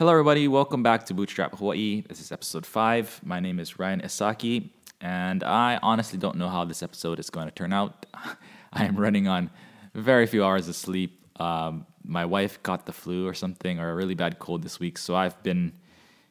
Hello, 0.00 0.12
everybody. 0.12 0.48
Welcome 0.48 0.82
back 0.82 1.04
to 1.04 1.12
Bootstrap 1.12 1.58
Hawaii. 1.58 2.02
This 2.08 2.22
is 2.22 2.32
episode 2.32 2.64
five. 2.64 3.20
My 3.22 3.38
name 3.38 3.60
is 3.60 3.78
Ryan 3.78 4.00
Esaki, 4.00 4.70
and 5.02 5.44
I 5.44 5.78
honestly 5.82 6.18
don't 6.18 6.36
know 6.36 6.48
how 6.48 6.64
this 6.64 6.82
episode 6.82 7.20
is 7.20 7.28
going 7.28 7.48
to 7.48 7.52
turn 7.52 7.70
out. 7.70 8.06
I 8.72 8.86
am 8.86 8.96
running 8.96 9.28
on 9.28 9.50
very 9.94 10.26
few 10.26 10.42
hours 10.42 10.68
of 10.68 10.76
sleep. 10.76 11.22
Um, 11.38 11.84
my 12.02 12.24
wife 12.24 12.62
got 12.62 12.86
the 12.86 12.94
flu 12.94 13.28
or 13.28 13.34
something, 13.34 13.78
or 13.78 13.90
a 13.90 13.94
really 13.94 14.14
bad 14.14 14.38
cold 14.38 14.62
this 14.62 14.80
week, 14.80 14.96
so 14.96 15.14
I've 15.14 15.42
been 15.42 15.70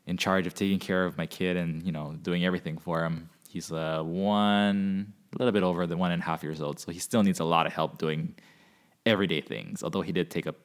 in 0.08 0.18
charge 0.18 0.48
of 0.48 0.56
taking 0.56 0.80
care 0.80 1.06
of 1.06 1.16
my 1.16 1.28
kid 1.28 1.56
and 1.56 1.86
you 1.86 1.92
know 1.92 2.16
doing 2.24 2.44
everything 2.44 2.80
for 2.80 3.04
him. 3.04 3.30
He's 3.50 3.72
uh, 3.72 4.02
one, 4.02 5.14
a 5.36 5.38
little 5.38 5.52
bit 5.52 5.62
over 5.62 5.86
the 5.86 5.96
one 5.96 6.12
and 6.12 6.24
a 6.24 6.26
half 6.26 6.42
years 6.42 6.60
old, 6.60 6.80
so 6.80 6.92
he 6.92 6.98
still 6.98 7.22
needs 7.22 7.40
a 7.40 7.46
lot 7.46 7.68
of 7.68 7.74
help 7.74 8.00
doing 8.00 8.34
everyday 9.06 9.42
things. 9.42 9.84
Although 9.84 10.02
he 10.02 10.12
did 10.12 10.32
take 10.32 10.48
a 10.48 10.56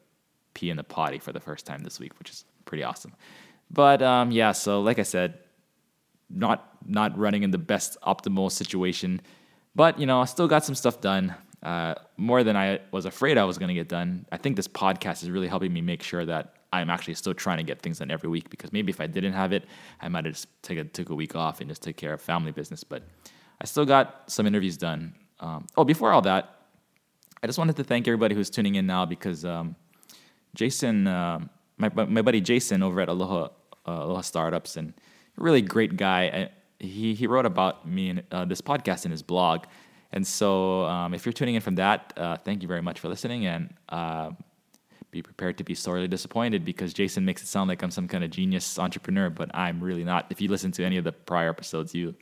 pee 0.55 0.71
in 0.71 0.79
the 0.79 0.84
potty 0.84 1.18
for 1.18 1.32
the 1.32 1.41
first 1.41 1.66
time 1.66 1.82
this 1.82 2.00
week, 2.00 2.18
which 2.18 2.30
is 2.30 2.46
pretty 2.64 2.84
awesome. 2.84 3.14
But 3.70 4.02
um, 4.02 4.30
yeah, 4.30 4.52
so 4.52 4.80
like 4.80 4.98
I 4.98 5.02
said, 5.02 5.38
not 6.30 6.70
not 6.86 7.16
running 7.18 7.42
in 7.42 7.50
the 7.50 7.59
best 7.59 7.96
optimal 8.02 8.50
situation, 8.52 9.20
but 9.74 9.98
you 9.98 10.06
know, 10.06 10.20
I 10.20 10.27
still 10.27 10.48
got 10.48 10.64
some 10.64 10.74
stuff 10.74 11.00
done. 11.00 11.34
Uh, 11.62 11.95
more 12.19 12.45
than 12.45 12.56
I 12.56 12.80
was 12.92 13.06
afraid 13.06 13.38
I 13.38 13.45
was 13.45 13.56
going 13.56 13.69
to 13.69 13.74
get 13.74 13.88
done. 13.88 14.27
I 14.30 14.36
think 14.36 14.56
this 14.56 14.69
podcast 14.69 15.22
is 15.22 15.30
really 15.30 15.48
helping 15.48 15.72
me 15.72 15.80
make 15.80 16.02
sure 16.02 16.27
that 16.27 16.56
I'm 16.74 16.91
actually 16.91 17.14
still 17.14 17.32
trying 17.32 17.56
to 17.56 17.62
get 17.62 17.80
things 17.80 18.00
done 18.00 18.10
every 18.10 18.28
week 18.28 18.50
because 18.50 18.70
maybe 18.70 18.91
if 18.91 19.00
I 19.00 19.06
didn't 19.06 19.33
have 19.33 19.52
it, 19.52 19.64
I 20.02 20.08
might 20.08 20.27
have 20.27 20.34
just 20.34 20.48
take 20.62 20.77
a, 20.77 20.84
took 20.84 21.08
a 21.08 21.14
week 21.14 21.34
off 21.34 21.60
and 21.60 21.70
just 21.70 21.83
take 21.83 21.96
care 21.96 22.12
of 22.12 22.20
family 22.20 22.52
business. 22.52 22.84
But 22.84 23.05
I 23.62 23.64
still 23.64 23.86
got 23.86 24.24
some 24.27 24.46
interviews 24.46 24.77
done. 24.77 25.14
Um, 25.41 25.66
oh, 25.77 25.84
before 25.84 26.12
all 26.12 26.22
that, 26.22 26.66
I 27.42 27.46
just 27.46 27.58
wanted 27.58 27.77
to 27.77 27.84
thank 27.84 28.06
everybody 28.08 28.34
who's 28.34 28.50
tuning 28.50 28.74
in 28.74 28.86
now 28.86 29.06
because 29.06 29.44
um, 29.44 29.77
Jason, 30.55 31.06
uh, 31.06 31.41
my, 31.77 31.88
my 31.88 32.23
buddy 32.23 32.41
Jason 32.41 32.83
over 32.83 33.01
at 33.01 33.09
Aloha, 33.09 33.48
uh, 33.87 33.91
Aloha 33.91 34.20
Startups, 34.20 34.77
and 34.77 34.95
really 35.37 35.62
great 35.62 35.97
guy. 35.97 36.22
I, 36.22 36.50
he, 36.84 37.14
he 37.14 37.27
wrote 37.27 37.47
about 37.47 37.86
me 37.89 38.11
and 38.11 38.22
uh, 38.30 38.44
this 38.44 38.61
podcast 38.61 39.05
in 39.05 39.11
his 39.11 39.22
blog. 39.22 39.64
And 40.12 40.27
so, 40.27 40.84
um, 40.84 41.12
if 41.14 41.27
you're 41.27 41.33
tuning 41.33 41.56
in 41.56 41.61
from 41.61 41.75
that, 41.77 42.12
uh, 42.17 42.36
thank 42.36 42.62
you 42.62 42.69
very 42.69 42.83
much 42.83 43.00
for 43.00 43.08
listening, 43.08 43.47
and 43.47 43.75
uh, 43.89 44.30
be 45.11 45.22
prepared 45.22 45.58
to 45.58 45.64
be 45.64 45.75
sorely 45.75 46.06
disappointed 46.06 46.64
because 46.64 46.92
Jason 46.92 47.25
makes 47.25 47.42
it 47.42 47.47
sound 47.47 47.69
like 47.69 47.83
I'm 47.83 47.91
some 47.91 48.06
kind 48.06 48.22
of 48.22 48.30
genius 48.30 48.78
entrepreneur, 48.78 49.30
but 49.30 49.50
I'm 49.55 49.83
really 49.83 50.05
not. 50.05 50.27
If 50.30 50.41
you 50.41 50.48
listen 50.48 50.70
to 50.72 50.84
any 50.84 50.98
of 50.98 51.05
the 51.05 51.12
prior 51.12 51.48
episodes, 51.48 51.95
you 51.95 52.14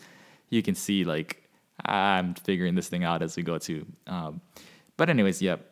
you 0.49 0.63
can 0.63 0.75
see 0.75 1.05
like 1.05 1.43
I'm 1.85 2.35
figuring 2.35 2.75
this 2.75 2.89
thing 2.89 3.05
out 3.05 3.23
as 3.23 3.37
we 3.37 3.43
go 3.43 3.59
too. 3.59 3.87
Um, 4.07 4.41
but 4.97 5.11
anyways, 5.11 5.43
yep. 5.43 5.71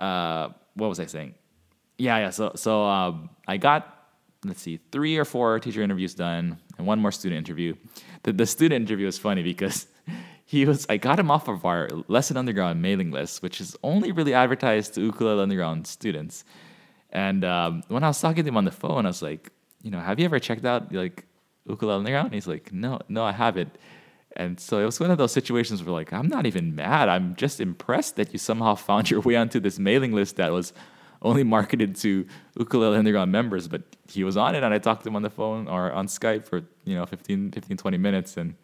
Uh, 0.00 0.48
what 0.74 0.88
was 0.88 1.00
I 1.00 1.06
saying? 1.06 1.34
Yeah, 1.98 2.18
yeah. 2.18 2.30
So 2.30 2.52
so 2.56 2.84
um, 2.84 3.30
I 3.46 3.56
got 3.56 3.90
let's 4.44 4.60
see 4.60 4.80
three 4.92 5.16
or 5.16 5.24
four 5.24 5.58
teacher 5.60 5.82
interviews 5.82 6.14
done 6.14 6.58
and 6.78 6.86
one 6.86 6.98
more 6.98 7.12
student 7.12 7.38
interview. 7.38 7.74
The 8.22 8.32
the 8.32 8.46
student 8.46 8.82
interview 8.82 9.06
was 9.06 9.18
funny 9.18 9.42
because 9.42 9.86
he 10.44 10.66
was 10.66 10.86
I 10.88 10.96
got 10.96 11.18
him 11.18 11.30
off 11.30 11.48
of 11.48 11.64
our 11.64 11.88
Lesson 12.08 12.36
Underground 12.36 12.82
mailing 12.82 13.10
list, 13.10 13.42
which 13.42 13.60
is 13.60 13.76
only 13.82 14.12
really 14.12 14.34
advertised 14.34 14.94
to 14.94 15.02
Ukulele 15.02 15.42
Underground 15.42 15.86
students. 15.86 16.44
And 17.10 17.44
um, 17.44 17.84
when 17.88 18.02
I 18.02 18.08
was 18.08 18.20
talking 18.20 18.42
to 18.42 18.48
him 18.48 18.56
on 18.56 18.64
the 18.64 18.72
phone, 18.72 19.06
I 19.06 19.10
was 19.10 19.22
like, 19.22 19.52
you 19.82 19.90
know, 19.92 20.00
have 20.00 20.18
you 20.18 20.24
ever 20.24 20.40
checked 20.40 20.64
out 20.64 20.92
like 20.92 21.24
Ukulele 21.64 21.98
Underground? 21.98 22.26
And 22.26 22.34
he's 22.34 22.48
like, 22.48 22.72
no, 22.72 22.98
no, 23.08 23.22
I 23.22 23.32
haven't. 23.32 23.76
And 24.36 24.58
so 24.58 24.80
it 24.80 24.84
was 24.84 24.98
one 24.98 25.12
of 25.12 25.18
those 25.18 25.30
situations 25.30 25.84
where 25.84 25.92
like 25.92 26.12
I'm 26.12 26.28
not 26.28 26.44
even 26.44 26.74
mad. 26.74 27.08
I'm 27.08 27.36
just 27.36 27.60
impressed 27.60 28.16
that 28.16 28.32
you 28.32 28.38
somehow 28.38 28.74
found 28.88 29.10
your 29.10 29.20
way 29.20 29.36
onto 29.36 29.60
this 29.60 29.78
mailing 29.78 30.12
list 30.12 30.36
that 30.36 30.50
was 30.50 30.72
only 31.24 31.42
marketed 31.42 31.96
to 31.96 32.26
Ukulele 32.58 32.96
Underground 32.96 33.32
members, 33.32 33.66
but 33.66 33.82
he 34.08 34.22
was 34.24 34.36
on 34.36 34.54
it 34.54 34.62
and 34.62 34.72
I 34.72 34.78
talked 34.78 35.02
to 35.02 35.08
him 35.08 35.16
on 35.16 35.22
the 35.22 35.30
phone 35.30 35.66
or 35.68 35.90
on 35.92 36.06
Skype 36.06 36.44
for, 36.44 36.62
you 36.84 36.94
know, 36.94 37.06
15, 37.06 37.50
15 37.50 37.76
20 37.76 37.98
minutes 37.98 38.36
and 38.36 38.54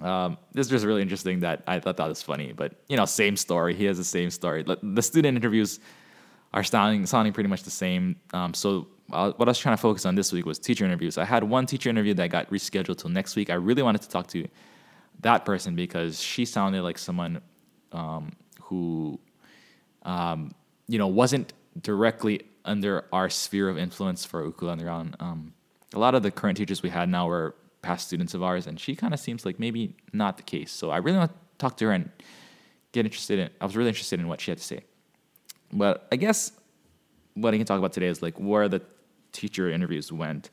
um, 0.00 0.38
this 0.52 0.66
is 0.66 0.70
just 0.70 0.84
really 0.84 1.02
interesting 1.02 1.40
that 1.40 1.62
I 1.66 1.78
thought 1.78 1.96
that 1.98 2.08
was 2.08 2.22
funny, 2.22 2.52
but 2.52 2.74
you 2.88 2.96
know, 2.96 3.04
same 3.04 3.36
story. 3.36 3.74
He 3.74 3.84
has 3.84 3.98
the 3.98 4.04
same 4.04 4.30
story. 4.30 4.64
The 4.82 5.02
student 5.02 5.36
interviews 5.36 5.80
are 6.54 6.64
sounding 6.64 7.06
sounding 7.06 7.32
pretty 7.32 7.48
much 7.48 7.62
the 7.62 7.70
same. 7.70 8.16
Um, 8.32 8.54
so 8.54 8.88
uh, 9.12 9.32
what 9.36 9.48
I 9.48 9.50
was 9.50 9.58
trying 9.58 9.76
to 9.76 9.80
focus 9.80 10.06
on 10.06 10.14
this 10.14 10.32
week 10.32 10.46
was 10.46 10.58
teacher 10.58 10.84
interviews. 10.84 11.18
I 11.18 11.24
had 11.24 11.44
one 11.44 11.66
teacher 11.66 11.90
interview 11.90 12.14
that 12.14 12.30
got 12.30 12.50
rescheduled 12.50 12.98
till 12.98 13.10
next 13.10 13.36
week. 13.36 13.50
I 13.50 13.54
really 13.54 13.82
wanted 13.82 14.02
to 14.02 14.08
talk 14.08 14.26
to 14.28 14.46
that 15.20 15.44
person 15.44 15.76
because 15.76 16.20
she 16.20 16.44
sounded 16.44 16.82
like 16.82 16.98
someone 16.98 17.40
um, 17.92 18.32
who, 18.60 19.20
um, 20.02 20.52
you 20.88 20.98
know, 20.98 21.06
wasn't 21.06 21.52
directly 21.80 22.42
under 22.64 23.06
our 23.12 23.28
sphere 23.28 23.68
of 23.68 23.78
influence 23.78 24.24
for 24.24 24.52
underground. 24.62 25.16
Um, 25.20 25.54
a 25.94 25.98
lot 25.98 26.14
of 26.14 26.22
the 26.22 26.30
current 26.30 26.56
teachers 26.56 26.82
we 26.82 26.90
had 26.90 27.08
now 27.08 27.26
were 27.26 27.54
past 27.82 28.06
students 28.06 28.34
of 28.34 28.42
ours, 28.42 28.66
and 28.66 28.78
she 28.78 28.94
kind 28.94 29.12
of 29.12 29.20
seems 29.20 29.44
like 29.44 29.58
maybe 29.58 29.96
not 30.12 30.36
the 30.36 30.42
case. 30.42 30.70
So 30.70 30.90
I 30.90 30.98
really 30.98 31.18
want 31.18 31.32
to 31.32 31.38
talk 31.58 31.76
to 31.78 31.86
her 31.86 31.92
and 31.92 32.10
get 32.92 33.04
interested 33.04 33.38
in. 33.38 33.50
I 33.60 33.64
was 33.64 33.76
really 33.76 33.88
interested 33.88 34.20
in 34.20 34.28
what 34.28 34.40
she 34.40 34.50
had 34.50 34.58
to 34.58 34.64
say. 34.64 34.84
But 35.72 36.06
I 36.12 36.16
guess 36.16 36.52
what 37.34 37.54
I 37.54 37.56
can 37.56 37.66
talk 37.66 37.78
about 37.78 37.92
today 37.92 38.06
is 38.06 38.22
like 38.22 38.38
where 38.38 38.68
the 38.68 38.82
teacher 39.32 39.70
interviews 39.70 40.12
went. 40.12 40.50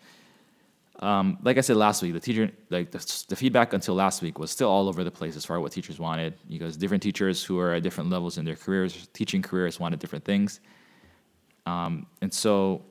Um, 1.02 1.38
like 1.44 1.58
I 1.58 1.62
said 1.62 1.78
last 1.78 2.02
week, 2.02 2.14
the 2.14 2.20
teacher, 2.20 2.52
like 2.70 2.92
the, 2.92 3.24
the, 3.30 3.36
feedback 3.36 3.72
until 3.72 3.96
last 3.96 4.22
week 4.22 4.38
was 4.38 4.52
still 4.52 4.70
all 4.70 4.90
over 4.90 5.06
the 5.06 5.12
place 5.12 5.38
as 5.38 5.46
far 5.46 5.58
as 5.58 5.62
what 5.62 5.72
teachers 5.72 5.98
wanted, 5.98 6.34
because 6.50 6.76
different 6.76 7.02
teachers 7.02 7.42
who 7.42 7.58
are 7.58 7.76
at 7.76 7.84
different 7.84 8.10
levels 8.10 8.38
in 8.38 8.44
their 8.44 8.58
careers, 8.58 9.08
teaching 9.14 9.42
careers, 9.42 9.80
wanted 9.80 10.00
different 10.00 10.26
things. 10.26 10.60
Um, 11.66 12.08
and 12.22 12.34
so 12.34 12.84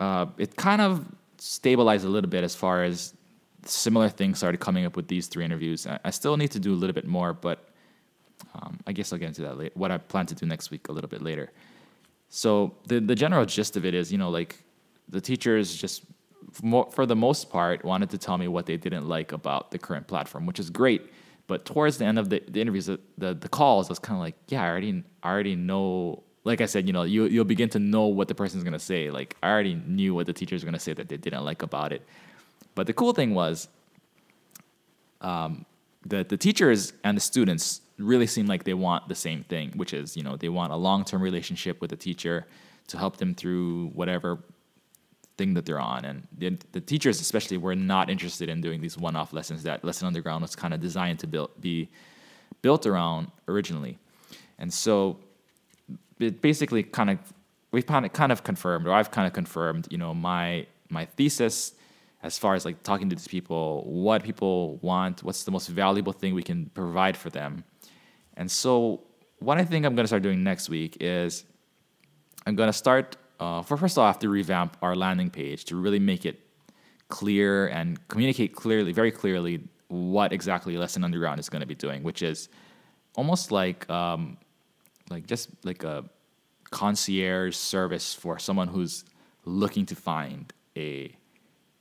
uh, 0.00 0.26
it 0.38 0.56
kind 0.56 0.80
of 0.80 1.06
stabilized 1.38 2.04
a 2.04 2.08
little 2.08 2.30
bit 2.30 2.44
as 2.44 2.54
far 2.54 2.84
as 2.84 3.14
similar 3.64 4.08
things 4.08 4.38
started 4.38 4.58
coming 4.58 4.84
up 4.84 4.96
with 4.96 5.08
these 5.08 5.26
three 5.26 5.44
interviews. 5.44 5.86
I, 5.86 6.10
still 6.10 6.36
need 6.36 6.50
to 6.52 6.58
do 6.58 6.72
a 6.72 6.78
little 6.82 6.94
bit 6.94 7.06
more, 7.06 7.32
but 7.32 7.70
um, 8.54 8.78
I 8.86 8.92
guess 8.92 9.12
I'll 9.12 9.18
get 9.18 9.28
into 9.28 9.42
that 9.42 9.56
later. 9.56 9.72
What 9.74 9.90
I 9.90 9.98
plan 9.98 10.26
to 10.26 10.34
do 10.34 10.46
next 10.46 10.70
week 10.70 10.88
a 10.88 10.92
little 10.92 11.08
bit 11.08 11.22
later. 11.22 11.50
So 12.28 12.74
the 12.86 12.98
the 12.98 13.14
general 13.14 13.44
gist 13.44 13.76
of 13.76 13.84
it 13.84 13.94
is, 13.94 14.10
you 14.10 14.18
know, 14.18 14.30
like 14.30 14.64
the 15.08 15.20
teachers 15.20 15.74
just 15.74 16.04
for, 16.52 17.06
the 17.06 17.16
most 17.16 17.50
part 17.50 17.84
wanted 17.84 18.10
to 18.10 18.18
tell 18.18 18.38
me 18.38 18.48
what 18.48 18.66
they 18.66 18.76
didn't 18.76 19.08
like 19.08 19.32
about 19.32 19.70
the 19.70 19.78
current 19.78 20.06
platform, 20.06 20.46
which 20.46 20.58
is 20.58 20.70
great. 20.70 21.12
But 21.46 21.64
towards 21.64 21.98
the 21.98 22.04
end 22.04 22.18
of 22.18 22.30
the, 22.30 22.42
the 22.48 22.60
interviews, 22.60 22.86
the, 22.86 23.00
the, 23.18 23.34
the 23.34 23.48
calls, 23.48 23.88
I 23.88 23.92
was 23.92 23.98
kind 23.98 24.16
of 24.16 24.20
like, 24.20 24.36
yeah, 24.48 24.62
I 24.62 24.68
already 24.68 25.04
I 25.22 25.30
already 25.30 25.56
know. 25.56 26.22
Like 26.44 26.60
I 26.60 26.66
said, 26.66 26.86
you 26.86 26.92
know, 26.92 27.04
you 27.04 27.24
you'll 27.26 27.44
begin 27.44 27.68
to 27.70 27.78
know 27.78 28.06
what 28.06 28.28
the 28.28 28.34
person's 28.34 28.64
gonna 28.64 28.78
say. 28.78 29.10
Like 29.10 29.36
I 29.42 29.50
already 29.50 29.74
knew 29.74 30.14
what 30.14 30.26
the 30.26 30.32
teacher's 30.32 30.64
gonna 30.64 30.80
say 30.80 30.92
that 30.92 31.08
they 31.08 31.16
didn't 31.16 31.44
like 31.44 31.62
about 31.62 31.92
it. 31.92 32.02
But 32.74 32.86
the 32.86 32.92
cool 32.92 33.12
thing 33.12 33.34
was, 33.34 33.68
um, 35.20 35.64
the 36.04 36.24
the 36.24 36.36
teachers 36.36 36.92
and 37.04 37.16
the 37.16 37.20
students 37.20 37.80
really 37.98 38.26
seem 38.26 38.46
like 38.46 38.64
they 38.64 38.74
want 38.74 39.08
the 39.08 39.14
same 39.14 39.44
thing, 39.44 39.72
which 39.76 39.92
is 39.94 40.16
you 40.16 40.22
know 40.22 40.36
they 40.36 40.48
want 40.48 40.72
a 40.72 40.76
long 40.76 41.04
term 41.04 41.22
relationship 41.22 41.80
with 41.80 41.90
the 41.90 41.96
teacher 41.96 42.46
to 42.88 42.98
help 42.98 43.18
them 43.18 43.34
through 43.34 43.88
whatever 43.94 44.40
thing 45.38 45.54
that 45.54 45.64
they're 45.64 45.80
on. 45.80 46.04
And 46.04 46.26
the, 46.36 46.58
the 46.72 46.80
teachers 46.80 47.20
especially 47.20 47.56
were 47.56 47.74
not 47.74 48.10
interested 48.10 48.48
in 48.48 48.60
doing 48.60 48.80
these 48.80 48.98
one 48.98 49.16
off 49.16 49.32
lessons 49.32 49.62
that 49.62 49.84
Lesson 49.84 50.06
Underground 50.06 50.42
was 50.42 50.54
kind 50.54 50.74
of 50.74 50.80
designed 50.80 51.18
to 51.20 51.26
build, 51.26 51.50
be 51.60 51.88
built 52.60 52.86
around 52.86 53.30
originally. 53.48 53.98
And 54.58 54.72
so 54.72 55.18
basically 56.30 56.82
kind 56.82 57.10
of 57.10 57.18
we've 57.72 57.86
kind 57.86 58.04
of 58.06 58.12
kind 58.12 58.32
of 58.32 58.44
confirmed, 58.44 58.86
or 58.86 58.92
I've 58.92 59.10
kind 59.10 59.26
of 59.26 59.32
confirmed, 59.32 59.88
you 59.90 59.98
know, 59.98 60.14
my 60.14 60.66
my 60.88 61.06
thesis 61.06 61.74
as 62.22 62.38
far 62.38 62.54
as 62.54 62.64
like 62.64 62.82
talking 62.82 63.08
to 63.10 63.16
these 63.16 63.26
people, 63.26 63.84
what 63.84 64.22
people 64.22 64.76
want, 64.76 65.22
what's 65.24 65.42
the 65.44 65.50
most 65.50 65.68
valuable 65.68 66.12
thing 66.12 66.34
we 66.34 66.42
can 66.42 66.66
provide 66.66 67.16
for 67.16 67.30
them. 67.30 67.64
And 68.36 68.50
so, 68.50 69.02
what 69.40 69.58
I 69.58 69.64
think 69.64 69.84
I'm 69.84 69.94
going 69.94 70.04
to 70.04 70.08
start 70.08 70.22
doing 70.22 70.44
next 70.44 70.68
week 70.68 70.96
is 71.00 71.44
I'm 72.46 72.54
going 72.54 72.68
to 72.68 72.72
start, 72.72 73.16
uh, 73.40 73.62
for 73.62 73.76
first 73.76 73.94
of 73.94 73.98
all, 73.98 74.04
I 74.04 74.08
have 74.08 74.20
to 74.20 74.28
revamp 74.28 74.76
our 74.82 74.94
landing 74.94 75.30
page 75.30 75.64
to 75.66 75.76
really 75.76 75.98
make 75.98 76.24
it 76.24 76.40
clear 77.08 77.66
and 77.68 78.06
communicate 78.08 78.54
clearly, 78.54 78.92
very 78.92 79.10
clearly, 79.10 79.64
what 79.88 80.32
exactly 80.32 80.78
Lesson 80.78 81.04
Underground 81.04 81.38
is 81.40 81.48
going 81.48 81.60
to 81.60 81.66
be 81.66 81.74
doing, 81.74 82.02
which 82.02 82.22
is 82.22 82.48
almost 83.16 83.52
like, 83.52 83.88
um, 83.90 84.38
like 85.12 85.26
just 85.26 85.50
like 85.64 85.84
a 85.84 86.04
concierge 86.70 87.54
service 87.54 88.14
for 88.14 88.38
someone 88.38 88.68
who's 88.68 89.04
looking 89.44 89.86
to 89.86 89.94
find 89.94 90.52
a 90.76 91.14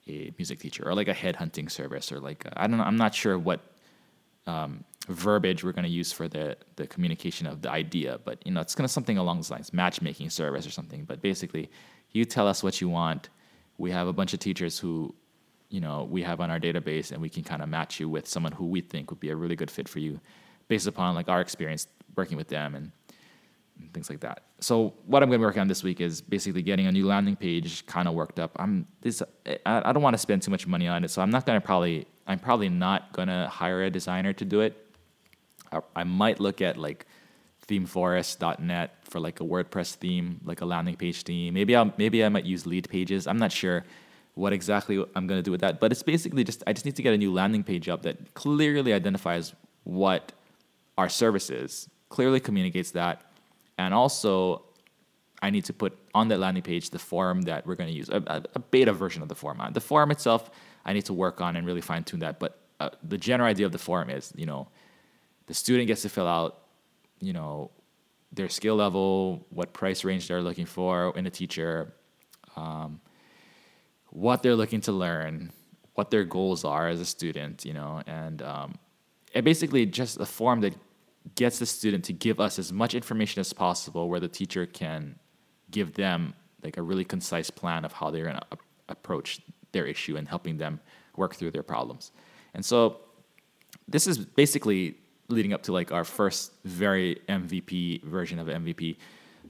a 0.08 0.34
music 0.38 0.60
teacher 0.60 0.88
or 0.88 0.94
like 0.94 1.08
a 1.08 1.14
headhunting 1.14 1.70
service 1.70 2.12
or 2.12 2.20
like 2.20 2.46
I 2.56 2.68
don't 2.68 2.78
know. 2.78 2.84
I'm 2.84 2.98
not 2.98 3.14
sure 3.16 3.38
what 3.38 3.62
um, 4.48 4.84
verbiage 5.08 5.64
we're 5.64 5.72
going 5.72 5.86
to 5.86 5.90
use 5.90 6.12
for 6.12 6.28
the 6.28 6.58
the 6.76 6.88
communication 6.88 7.48
of 7.48 7.62
the 7.62 7.70
idea, 7.70 8.20
but 8.24 8.46
you 8.46 8.52
know, 8.52 8.62
it's 8.62 8.76
going 8.76 8.88
to 8.88 8.94
something 8.94 9.18
along 9.18 9.38
those 9.38 9.52
lines, 9.52 9.74
matchmaking 9.74 10.30
service 10.30 10.66
or 10.66 10.72
something. 10.72 11.06
But 11.06 11.22
basically, 11.22 11.70
you 12.12 12.26
tell 12.26 12.48
us 12.48 12.64
what 12.64 12.82
you 12.82 12.90
want. 12.90 13.30
We 13.78 13.92
have 13.92 14.08
a 14.08 14.14
bunch 14.14 14.34
of 14.34 14.40
teachers 14.40 14.78
who, 14.78 15.16
you 15.70 15.82
know, 15.82 16.08
we 16.10 16.22
have 16.24 16.40
on 16.42 16.52
our 16.52 16.60
database, 16.60 17.12
and 17.12 17.22
we 17.22 17.30
can 17.30 17.44
kind 17.44 17.62
of 17.62 17.70
match 17.70 18.00
you 18.00 18.10
with 18.10 18.28
someone 18.28 18.52
who 18.52 18.66
we 18.66 18.82
think 18.82 19.10
would 19.10 19.20
be 19.20 19.30
a 19.30 19.36
really 19.36 19.56
good 19.56 19.72
fit 19.72 19.88
for 19.88 20.00
you, 20.00 20.20
based 20.68 20.88
upon 20.88 21.16
like 21.16 21.30
our 21.30 21.42
experience 21.42 21.88
working 22.16 22.38
with 22.38 22.50
them 22.50 22.76
and 22.76 22.92
and 23.80 23.94
things 23.94 24.10
like 24.10 24.20
that. 24.22 24.44
So 24.60 24.94
what 25.06 25.24
I'm 25.24 25.30
going 25.30 25.40
to 25.40 25.46
work 25.46 25.58
on 25.58 25.68
this 25.68 25.84
week 25.84 26.02
is 26.02 26.22
basically 26.22 26.62
getting 26.62 26.88
a 26.88 26.92
new 26.92 27.06
landing 27.06 27.36
page 27.36 27.86
kind 27.86 28.08
of 28.08 28.14
worked 28.14 28.40
up. 28.40 28.52
I'm 28.58 28.88
this 29.02 29.22
I, 29.66 29.92
don't 29.92 30.04
want 30.04 30.14
to 30.14 30.20
spend 30.20 30.42
too 30.44 30.52
much 30.52 30.68
money 30.68 30.88
on 30.88 31.04
it, 31.04 31.10
so 31.10 31.22
I'm 31.22 31.32
not 31.32 31.46
going 31.46 31.60
to 31.60 31.66
probably 31.66 32.08
I'm 32.28 32.40
probably 32.40 32.70
not 32.70 33.12
going 33.14 33.28
to 33.28 33.48
hire 33.52 33.84
a 33.84 33.90
designer 33.90 34.34
to 34.34 34.46
do 34.46 34.62
it. 34.62 34.78
I, 35.72 35.80
I 35.96 36.04
might 36.04 36.40
look 36.40 36.62
at 36.62 36.78
like 36.78 37.06
themeforest.net 37.68 38.98
for 39.04 39.20
like 39.20 39.40
a 39.40 39.44
WordPress 39.44 39.96
theme, 39.96 40.42
like 40.44 40.62
a 40.62 40.66
landing 40.66 40.96
page 40.96 41.24
theme. 41.24 41.54
Maybe 41.54 41.76
I 41.76 41.92
maybe 41.98 42.24
I 42.24 42.30
might 42.30 42.46
use 42.46 42.64
Leadpages. 42.64 43.28
I'm 43.28 43.38
not 43.38 43.52
sure 43.52 43.84
what 44.36 44.54
exactly 44.54 45.04
I'm 45.16 45.28
going 45.28 45.40
to 45.40 45.44
do 45.44 45.52
with 45.52 45.62
that, 45.62 45.80
but 45.80 45.92
it's 45.92 46.04
basically 46.04 46.44
just 46.44 46.64
I 46.68 46.74
just 46.74 46.86
need 46.86 46.96
to 46.96 47.02
get 47.02 47.14
a 47.14 47.18
new 47.18 47.34
landing 47.34 47.64
page 47.64 47.90
up 47.90 48.04
that 48.04 48.34
clearly 48.34 48.94
identifies 48.94 49.54
what 49.84 50.32
our 50.98 51.10
service 51.10 51.50
is, 51.50 51.90
clearly 52.10 52.40
communicates 52.40 52.92
that, 52.92 53.31
and 53.86 53.94
also 53.94 54.64
I 55.42 55.50
need 55.50 55.66
to 55.66 55.74
put 55.74 55.98
on 56.14 56.28
that 56.28 56.40
landing 56.40 56.64
page 56.64 56.92
the 56.92 57.00
form 57.00 57.44
that 57.44 57.66
we're 57.66 57.76
going 57.76 57.90
to 57.90 57.96
use, 57.96 58.10
a, 58.10 58.44
a, 58.54 58.60
beta 58.60 58.94
version 58.94 59.24
of 59.24 59.28
the 59.28 59.36
form. 59.36 59.60
The 59.74 59.82
form 59.82 60.12
itself, 60.12 60.52
I 60.86 60.94
need 60.94 61.06
to 61.06 61.14
work 61.14 61.42
on 61.42 61.56
and 61.56 61.66
really 61.66 61.82
fine 61.82 62.04
tune 62.04 62.20
that. 62.20 62.40
But 62.40 62.60
uh, 62.80 62.90
the 63.02 63.18
general 63.18 63.50
idea 63.50 63.66
of 63.66 63.72
the 63.72 63.80
form 63.80 64.10
is, 64.10 64.32
you 64.36 64.46
know, 64.46 64.68
the 65.48 65.54
student 65.54 65.88
gets 65.88 66.04
to 66.04 66.10
fill 66.10 66.28
out, 66.28 66.60
you 67.20 67.34
know, 67.34 67.72
their 68.32 68.50
skill 68.50 68.76
level, 68.76 69.46
what 69.50 69.74
price 69.74 70.04
range 70.04 70.28
they're 70.28 70.42
looking 70.42 70.66
for 70.66 71.14
in 71.16 71.26
a 71.26 71.30
teacher, 71.30 71.94
um, 72.56 73.02
what 74.12 74.44
they're 74.44 74.56
looking 74.56 74.82
to 74.82 74.92
learn, 74.92 75.52
what 75.96 76.12
their 76.12 76.24
goals 76.24 76.64
are 76.64 76.88
as 76.88 77.00
a 77.00 77.06
student, 77.06 77.66
you 77.66 77.74
know, 77.74 78.02
and 78.06 78.42
um, 78.42 78.76
it 79.34 79.44
basically 79.44 79.86
just 79.86 80.20
a 80.20 80.26
form 80.26 80.62
that 80.62 80.76
gets 81.36 81.60
the 81.60 81.66
student 81.66 82.04
to 82.06 82.14
give 82.14 82.40
us 82.40 82.60
as 82.60 82.74
much 82.74 82.96
information 82.96 83.40
as 83.40 83.54
possible 83.54 84.10
where 84.10 84.20
the 84.20 84.28
teacher 84.28 84.66
can 84.66 85.16
give 85.70 85.94
them 85.94 86.34
like 86.64 86.78
a 86.78 86.82
really 86.82 87.06
concise 87.06 87.50
plan 87.50 87.86
of 87.86 87.94
how 87.94 88.10
they're 88.12 88.26
going 88.26 88.36
to 88.36 88.46
a- 88.52 88.58
approach 88.90 89.40
their 89.72 89.86
issue 89.86 90.18
and 90.18 90.28
helping 90.28 90.58
them 90.58 90.80
work 91.16 91.36
through 91.36 91.52
their 91.52 91.64
problems. 91.64 92.12
And 92.54 92.66
so 92.66 92.98
this 93.88 94.08
is 94.08 94.18
basically 94.18 94.98
leading 95.30 95.54
up 95.54 95.64
to 95.64 95.72
like 95.72 95.92
our 95.92 96.04
first 96.04 96.52
very 96.66 97.22
MVP 97.30 98.04
version 98.04 98.40
of 98.40 98.48
MVP. 98.48 98.98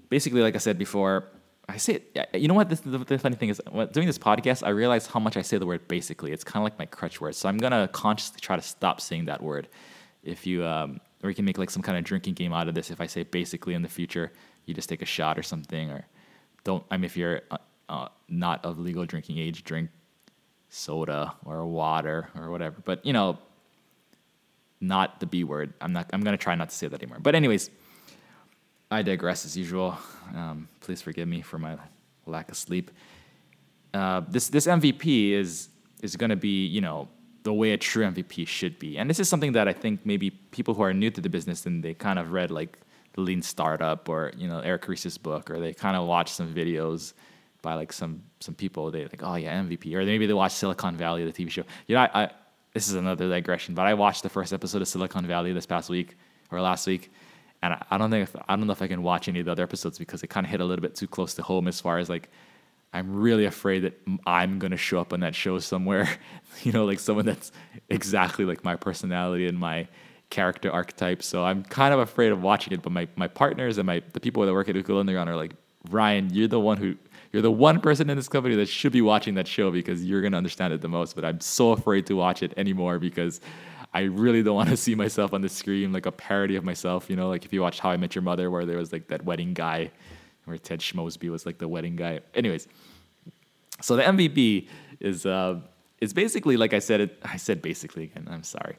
Basically, 0.10 0.42
like 0.42 0.56
I 0.56 0.60
said 0.60 0.78
before, 0.78 1.30
I 1.68 1.78
say 1.78 2.02
it, 2.14 2.30
you 2.34 2.48
know 2.48 2.54
what 2.54 2.70
this, 2.70 2.82
the, 2.82 2.98
the 2.98 3.18
funny 3.18 3.36
thing 3.36 3.50
is 3.50 3.62
doing 3.92 4.08
this 4.08 4.18
podcast, 4.18 4.66
I 4.66 4.70
realize 4.70 5.08
how 5.08 5.20
much 5.20 5.38
I 5.38 5.42
say 5.42 5.58
the 5.58 5.66
word 5.66 5.88
basically. 5.88 6.32
It's 6.32 6.44
kind 6.44 6.62
of 6.62 6.64
like 6.64 6.78
my 6.78 6.86
crutch 6.86 7.22
word. 7.22 7.36
So 7.36 7.48
I'm 7.48 7.58
going 7.58 7.72
to 7.72 7.88
consciously 7.92 8.40
try 8.42 8.56
to 8.56 8.62
stop 8.62 9.00
saying 9.00 9.26
that 9.26 9.42
word. 9.42 9.70
If 10.24 10.46
you 10.46 10.66
um, 10.66 11.00
or 11.24 11.28
we 11.28 11.34
can 11.34 11.46
make 11.46 11.58
like 11.58 11.70
some 11.70 11.84
kind 11.84 11.98
of 11.98 12.04
drinking 12.04 12.34
game 12.34 12.54
out 12.54 12.68
of 12.68 12.76
this. 12.76 12.90
If 12.92 13.02
I 13.02 13.08
say 13.08 13.24
basically 13.24 13.74
in 13.74 13.82
the 13.82 13.90
future, 13.90 14.32
you 14.66 14.74
just 14.74 14.90
take 14.90 15.02
a 15.02 15.06
shot 15.06 15.38
or 15.38 15.44
something, 15.44 15.92
or 15.92 16.08
don't. 16.64 16.84
I 16.90 16.98
mean, 16.98 17.06
if 17.06 17.16
you're 17.16 17.42
uh, 17.52 17.58
uh, 17.90 18.08
not 18.30 18.64
of 18.66 18.80
legal 18.80 19.06
drinking 19.06 19.38
age, 19.38 19.64
drink 19.64 19.90
soda 20.70 21.34
or 21.46 21.66
water 21.66 22.30
or 22.36 22.50
whatever. 22.50 22.78
But 22.84 23.06
you 23.06 23.14
know, 23.14 23.38
not 24.80 25.20
the 25.20 25.26
B 25.28 25.44
word. 25.44 25.74
I'm 25.82 25.94
not. 25.94 26.10
I'm 26.14 26.22
gonna 26.22 26.38
try 26.38 26.56
not 26.56 26.70
to 26.70 26.76
say 26.76 26.88
that 26.88 27.02
anymore. 27.02 27.20
But 27.22 27.36
anyways, 27.36 27.70
I 28.90 29.04
digress 29.04 29.46
as 29.46 29.56
usual. 29.56 29.98
Um, 30.36 30.68
please 30.80 31.02
forgive 31.02 31.28
me 31.28 31.42
for 31.42 31.60
my 31.60 31.78
lack 32.26 32.50
of 32.50 32.58
sleep. 32.58 32.92
Uh, 33.94 34.22
this 34.28 34.50
this 34.50 34.66
MVP 34.68 35.32
is 35.32 35.70
is 36.02 36.16
gonna 36.16 36.36
be 36.36 36.66
you 36.66 36.82
know 36.82 37.08
the 37.44 37.54
way 37.54 37.72
a 37.72 37.78
true 37.78 38.06
MVP 38.06 38.48
should 38.48 38.78
be. 38.78 38.98
And 38.98 39.10
this 39.10 39.20
is 39.20 39.28
something 39.28 39.54
that 39.54 39.68
I 39.68 39.74
think 39.74 40.06
maybe 40.06 40.30
people 40.30 40.74
who 40.74 40.84
are 40.84 40.94
new 40.94 41.10
to 41.10 41.22
the 41.22 41.30
business 41.30 41.66
and 41.66 41.84
they 41.84 41.94
kind 41.94 42.20
of 42.20 42.32
read 42.32 42.52
like 42.52 42.80
the 43.14 43.22
Lean 43.22 43.42
Startup 43.42 44.08
or 44.08 44.32
you 44.38 44.48
know 44.48 44.60
Eric 44.60 44.88
Ries's 44.88 45.18
book, 45.18 45.50
or 45.50 45.60
they 45.60 45.74
kind 45.74 45.98
of 45.98 46.08
watch 46.08 46.32
some 46.32 46.54
videos 46.54 47.14
by 47.62 47.74
like 47.74 47.92
some 47.94 48.24
some 48.40 48.56
people. 48.56 48.92
They 48.92 49.04
like, 49.04 49.24
oh 49.24 49.36
yeah, 49.36 49.62
MVP, 49.62 49.94
or 49.94 50.06
maybe 50.06 50.26
they 50.26 50.34
watch 50.34 50.54
Silicon 50.54 50.96
Valley, 50.96 51.26
the 51.26 51.32
TV 51.32 51.50
show. 51.50 51.64
You 51.88 51.96
know, 51.96 52.02
I, 52.02 52.24
I 52.24 52.32
this 52.74 52.88
is 52.88 52.96
another 52.96 53.30
digression, 53.30 53.76
but 53.76 53.86
I 53.86 53.94
watched 53.94 54.24
the 54.24 54.30
first 54.30 54.54
episode 54.54 54.82
of 54.82 54.88
Silicon 54.88 55.26
Valley 55.28 55.52
this 55.52 55.66
past 55.66 55.90
week 55.90 56.16
or 56.52 56.62
last 56.62 56.88
week, 56.88 57.12
and 57.62 57.76
I, 57.90 57.98
don't 57.98 58.10
think 58.10 58.30
if, 58.30 58.36
I 58.48 58.56
don't 58.56 58.66
know 58.66 58.74
if 58.74 58.82
I 58.82 58.88
can 58.88 59.04
watch 59.04 59.28
any 59.28 59.40
of 59.40 59.46
the 59.46 59.52
other 59.52 59.64
episodes 59.64 60.00
because 60.00 60.24
it 60.24 60.28
kind 60.28 60.46
of 60.46 60.52
hit 60.52 60.62
a 60.62 60.66
little 60.66 60.82
bit 60.82 60.96
too 60.96 61.08
close 61.08 61.34
to 61.36 61.44
home 61.44 61.68
as 61.68 61.82
far 61.82 61.98
as 61.98 62.10
like 62.10 62.30
I'm 62.94 63.16
really 63.16 63.46
afraid 63.46 63.80
that 63.80 64.00
I'm 64.26 64.60
gonna 64.60 64.78
show 64.78 65.00
up 65.00 65.14
on 65.14 65.22
that 65.22 65.34
show 65.34 65.60
somewhere, 65.60 66.10
you 66.64 66.72
know, 66.72 66.86
like 66.86 67.00
someone 67.00 67.26
that's 67.26 67.52
exactly 67.90 68.46
like 68.46 68.64
my 68.64 68.76
personality 68.76 69.48
and 69.48 69.58
my 69.58 69.88
character 70.30 70.72
archetype. 70.72 71.24
So 71.24 71.46
I'm 71.46 71.64
kind 71.64 71.94
of 71.94 72.00
afraid 72.00 72.32
of 72.32 72.42
watching 72.42 72.74
it. 72.74 72.82
But 72.82 72.92
my, 72.92 73.08
my 73.16 73.28
partners 73.28 73.78
and 73.78 73.86
my 73.86 74.02
the 74.14 74.20
people 74.20 74.46
that 74.46 74.54
work 74.54 74.68
at 74.68 74.76
Ukul 74.76 75.00
Underground 75.00 75.30
are 75.30 75.36
like, 75.36 75.54
Ryan, 75.90 76.30
you're 76.34 76.48
the 76.48 76.60
one 76.60 76.78
who 76.78 76.96
you're 77.32 77.42
the 77.42 77.52
one 77.52 77.80
person 77.80 78.10
in 78.10 78.18
this 78.18 78.28
company 78.28 78.56
that 78.56 78.68
should 78.68 78.92
be 78.92 79.02
watching 79.02 79.36
that 79.36 79.48
show 79.48 79.72
because 79.72 80.04
you're 80.04 80.22
gonna 80.22 80.38
understand 80.38 80.74
it 80.74 80.82
the 80.82 80.90
most. 80.90 81.16
But 81.16 81.24
I'm 81.24 81.40
so 81.40 81.72
afraid 81.72 82.08
to 82.08 82.16
watch 82.16 82.44
it 82.44 82.54
anymore 82.58 83.00
because 83.00 83.40
I 83.94 84.02
really 84.02 84.44
don't 84.44 84.56
want 84.62 84.70
to 84.70 84.78
see 84.78 84.96
myself 84.96 85.34
on 85.34 85.42
the 85.42 85.50
screen 85.50 85.94
like 85.94 86.08
a 86.08 86.12
parody 86.12 86.56
of 86.56 86.64
myself. 86.64 87.10
You 87.10 87.16
know, 87.16 87.30
like 87.30 87.46
if 87.46 87.54
you 87.54 87.62
watch 87.62 87.80
How 87.80 87.92
I 87.92 87.98
Met 87.98 88.16
Your 88.16 88.22
Mother, 88.24 88.52
where 88.52 88.66
there 88.66 88.78
was 88.78 88.92
like 88.92 89.08
that 89.08 89.24
wedding 89.24 89.54
guy 89.54 89.92
where 90.52 90.58
Ted 90.60 90.80
Schmoseby 90.80 91.30
was 91.30 91.46
like 91.46 91.58
the 91.58 91.68
wedding 91.68 91.96
guy. 91.96 92.20
Anyways, 92.36 92.68
so 93.82 93.96
the 93.96 94.04
MVP 94.04 94.68
is 95.00 95.26
uh, 95.26 95.60
it's 96.00 96.14
basically 96.14 96.58
like 96.58 96.74
I 96.74 96.80
said 96.80 97.02
it. 97.02 97.20
I 97.24 97.38
said 97.38 97.62
basically 97.62 98.04
again. 98.04 98.28
I'm 98.30 98.44
sorry. 98.44 98.78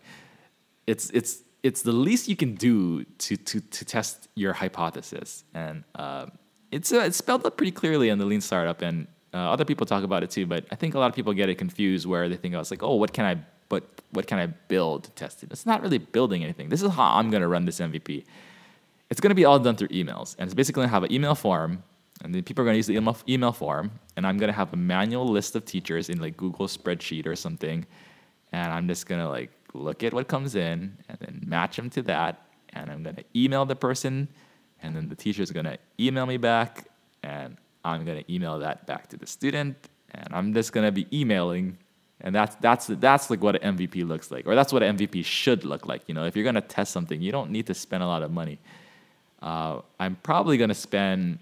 It's 0.86 1.10
it's 1.10 1.42
it's 1.62 1.82
the 1.82 1.92
least 1.92 2.28
you 2.28 2.36
can 2.36 2.54
do 2.54 3.04
to 3.04 3.36
to 3.36 3.60
to 3.60 3.84
test 3.84 4.28
your 4.34 4.52
hypothesis, 4.52 5.44
and 5.54 5.84
uh, 5.94 6.26
it's 6.70 6.92
uh, 6.92 7.00
it's 7.00 7.16
spelled 7.16 7.46
out 7.46 7.56
pretty 7.56 7.72
clearly 7.72 8.08
in 8.08 8.18
the 8.18 8.26
Lean 8.26 8.40
Startup, 8.40 8.80
and 8.82 9.06
uh, 9.34 9.38
other 9.54 9.64
people 9.64 9.86
talk 9.86 10.04
about 10.04 10.22
it 10.22 10.30
too. 10.30 10.46
But 10.46 10.66
I 10.70 10.76
think 10.76 10.94
a 10.94 10.98
lot 10.98 11.08
of 11.08 11.14
people 11.14 11.32
get 11.32 11.48
it 11.48 11.56
confused 11.56 12.06
where 12.06 12.28
they 12.28 12.36
think 12.36 12.54
oh, 12.54 12.60
it's 12.60 12.70
like, 12.70 12.82
oh, 12.82 12.96
what 12.96 13.12
can 13.12 13.25
I 13.25 13.40
but 13.68 13.84
what 14.10 14.26
can 14.26 14.38
I 14.38 14.46
build 14.46 15.04
to 15.04 15.10
test 15.12 15.42
it? 15.42 15.50
It's 15.50 15.64
not 15.64 15.80
really 15.80 15.98
building 15.98 16.44
anything. 16.44 16.68
This 16.68 16.82
is 16.82 16.90
how 16.90 17.14
I'm 17.14 17.30
going 17.30 17.40
to 17.40 17.48
run 17.48 17.64
this 17.64 17.80
MVP 17.80 18.25
it's 19.12 19.20
going 19.20 19.29
to 19.29 19.35
be 19.35 19.44
all 19.44 19.59
done 19.59 19.76
through 19.76 19.88
emails. 19.88 20.35
And 20.38 20.47
it's 20.47 20.55
basically 20.55 20.81
going 20.81 20.88
to 20.88 20.94
have 20.94 21.03
an 21.03 21.12
email 21.12 21.35
form, 21.35 21.82
and 22.23 22.35
then 22.35 22.43
people 22.43 22.62
are 22.62 22.64
going 22.64 22.73
to 22.73 22.79
use 22.79 22.87
the 22.87 22.97
email, 22.97 23.14
email 23.29 23.53
form, 23.53 23.91
and 24.17 24.26
I'm 24.26 24.38
going 24.38 24.49
to 24.49 24.55
have 24.55 24.73
a 24.73 24.76
manual 24.76 25.29
list 25.29 25.55
of 25.55 25.67
teachers 25.67 26.09
in 26.09 26.19
like 26.19 26.35
Google 26.35 26.67
spreadsheet 26.67 27.26
or 27.26 27.37
something, 27.37 27.85
and 28.53 28.73
I'm 28.73 28.88
just 28.88 29.06
going 29.06 29.20
to 29.20 29.29
like 29.29 29.50
look 29.75 30.03
at 30.03 30.14
what 30.14 30.29
comes 30.29 30.55
in 30.55 30.97
and 31.11 31.19
then 31.20 31.43
match 31.47 31.76
them 31.76 31.91
to 31.91 32.03
that, 32.05 32.47
and 32.70 32.91
I'm 32.91 33.03
going 33.03 33.17
to 33.17 33.25
email 33.37 33.67
the 33.67 33.76
person, 33.76 34.29
and 34.82 34.97
then 34.97 35.11
the 35.11 35.14
teacher 35.14 35.43
is 35.43 35.50
going 35.50 35.67
to 35.67 35.76
email 36.00 36.25
me 36.25 36.38
back, 36.38 36.88
and 37.23 37.59
I'm 37.85 38.06
going 38.06 38.25
to 38.25 38.32
email 38.32 38.61
that 38.61 38.87
back 38.87 39.09
to 39.11 39.19
the 39.19 39.26
student, 39.26 39.76
and 40.12 40.29
I'm 40.32 40.55
just 40.55 40.73
going 40.73 40.87
to 40.87 40.93
be 40.93 41.07
emailing 41.12 41.76
and 42.25 42.35
that's 42.35 42.54
that's 42.57 42.87
that's 42.87 43.31
like 43.31 43.42
what 43.42 43.62
an 43.62 43.76
MVP 43.76 44.07
looks 44.07 44.31
like, 44.31 44.47
or 44.47 44.54
that's 44.54 44.73
what 44.73 44.83
an 44.85 44.97
MVP 44.97 45.25
should 45.25 45.64
look 45.64 45.87
like. 45.87 46.02
You 46.07 46.14
know, 46.14 46.25
if 46.25 46.37
you're 46.37 46.45
gonna 46.45 46.61
test 46.61 46.92
something, 46.92 47.21
you 47.21 47.33
don't 47.33 47.50
need 47.50 47.66
to 47.66 47.75
spend 47.75 48.00
a 48.04 48.07
lot 48.07 48.23
of 48.23 48.31
money. 48.31 48.61
Uh, 49.42 49.80
I'm 49.99 50.16
probably 50.22 50.56
gonna 50.56 50.75
spend 50.75 51.38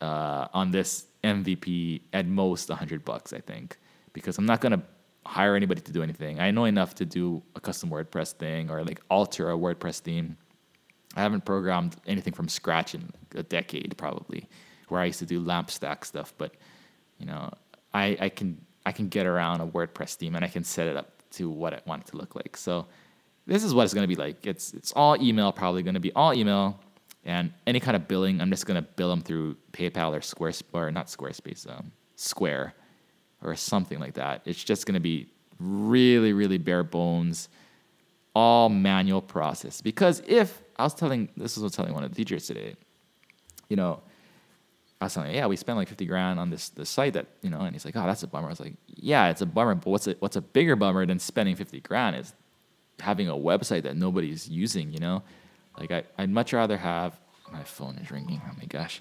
uh, 0.00 0.48
on 0.52 0.70
this 0.70 1.06
MVP 1.22 2.00
at 2.12 2.26
most 2.26 2.68
100 2.68 3.04
bucks, 3.04 3.32
I 3.32 3.40
think, 3.40 3.76
because 4.12 4.38
I'm 4.38 4.46
not 4.46 4.60
gonna 4.60 4.82
hire 5.26 5.54
anybody 5.54 5.80
to 5.82 5.92
do 5.92 6.02
anything. 6.02 6.40
I 6.40 6.50
know 6.50 6.64
enough 6.64 6.94
to 6.96 7.04
do 7.04 7.42
a 7.54 7.60
custom 7.60 7.90
WordPress 7.90 8.32
thing 8.32 8.70
or 8.70 8.82
like 8.82 9.00
alter 9.08 9.50
a 9.50 9.54
WordPress 9.54 10.00
theme. 10.00 10.36
I 11.14 11.20
haven't 11.20 11.44
programmed 11.44 11.96
anything 12.06 12.32
from 12.32 12.48
scratch 12.48 12.94
in 12.94 13.10
a 13.34 13.42
decade, 13.42 13.96
probably, 13.96 14.48
where 14.88 15.00
I 15.00 15.04
used 15.04 15.18
to 15.20 15.26
do 15.26 15.40
lamp 15.40 15.70
stack 15.70 16.04
stuff. 16.04 16.32
But 16.38 16.54
you 17.18 17.26
know, 17.26 17.52
I, 17.92 18.16
I 18.20 18.28
can 18.30 18.58
I 18.84 18.92
can 18.92 19.08
get 19.08 19.26
around 19.26 19.60
a 19.60 19.66
WordPress 19.66 20.14
theme 20.16 20.34
and 20.34 20.44
I 20.44 20.48
can 20.48 20.64
set 20.64 20.86
it 20.86 20.96
up 20.96 21.10
to 21.32 21.48
what 21.48 21.72
I 21.72 21.80
want 21.86 22.02
it 22.02 22.06
to 22.08 22.16
look 22.16 22.34
like. 22.34 22.56
So 22.56 22.86
this 23.46 23.62
is 23.62 23.74
what 23.74 23.84
it's 23.84 23.94
going 23.94 24.08
to 24.08 24.08
be 24.08 24.20
like. 24.20 24.46
It's 24.46 24.72
it's 24.72 24.92
all 24.92 25.20
email, 25.22 25.52
probably 25.52 25.82
going 25.82 25.94
to 25.94 26.00
be 26.00 26.12
all 26.12 26.34
email. 26.34 26.80
And 27.24 27.52
any 27.66 27.78
kind 27.78 27.96
of 27.96 28.08
billing, 28.08 28.40
I'm 28.40 28.50
just 28.50 28.66
gonna 28.66 28.82
bill 28.82 29.08
them 29.08 29.20
through 29.20 29.56
PayPal 29.72 30.12
or 30.12 30.20
Squarespace, 30.20 30.62
or 30.72 30.90
not 30.90 31.06
Squarespace, 31.06 31.70
um, 31.70 31.92
Square, 32.16 32.74
or 33.42 33.54
something 33.54 34.00
like 34.00 34.14
that. 34.14 34.42
It's 34.44 34.62
just 34.62 34.86
gonna 34.86 35.00
be 35.00 35.28
really, 35.60 36.32
really 36.32 36.58
bare 36.58 36.82
bones, 36.82 37.48
all 38.34 38.68
manual 38.68 39.22
process. 39.22 39.80
Because 39.80 40.20
if 40.26 40.62
I 40.76 40.84
was 40.84 40.94
telling, 40.94 41.28
this 41.36 41.56
is 41.56 41.58
what 41.58 41.64
I 41.64 41.66
was 41.66 41.72
telling 41.74 41.94
one 41.94 42.02
of 42.02 42.10
the 42.10 42.16
teachers 42.16 42.46
today, 42.46 42.74
you 43.68 43.76
know, 43.76 44.02
I 45.00 45.04
was 45.04 45.14
telling, 45.14 45.34
yeah, 45.34 45.46
we 45.46 45.56
spent 45.56 45.78
like 45.78 45.88
fifty 45.88 46.06
grand 46.06 46.40
on 46.40 46.50
this 46.50 46.70
this 46.70 46.90
site 46.90 47.12
that 47.12 47.26
you 47.42 47.50
know, 47.50 47.60
and 47.60 47.72
he's 47.72 47.84
like, 47.84 47.96
oh, 47.96 48.04
that's 48.04 48.24
a 48.24 48.26
bummer. 48.26 48.48
I 48.48 48.50
was 48.50 48.60
like, 48.60 48.74
yeah, 48.88 49.30
it's 49.30 49.42
a 49.42 49.46
bummer, 49.46 49.76
but 49.76 49.90
what's 49.90 50.08
a 50.08 50.16
what's 50.18 50.36
a 50.36 50.40
bigger 50.40 50.74
bummer 50.74 51.06
than 51.06 51.20
spending 51.20 51.54
fifty 51.54 51.80
grand 51.80 52.16
is 52.16 52.34
having 52.98 53.28
a 53.28 53.34
website 53.34 53.82
that 53.82 53.96
nobody's 53.96 54.48
using, 54.48 54.92
you 54.92 54.98
know 54.98 55.22
like 55.78 55.90
I, 55.90 56.04
I'd 56.18 56.30
much 56.30 56.52
rather 56.52 56.76
have 56.76 57.18
my 57.52 57.64
phone 57.64 57.96
is 57.96 58.10
ringing. 58.10 58.40
Oh 58.46 58.54
my 58.58 58.64
gosh. 58.64 59.00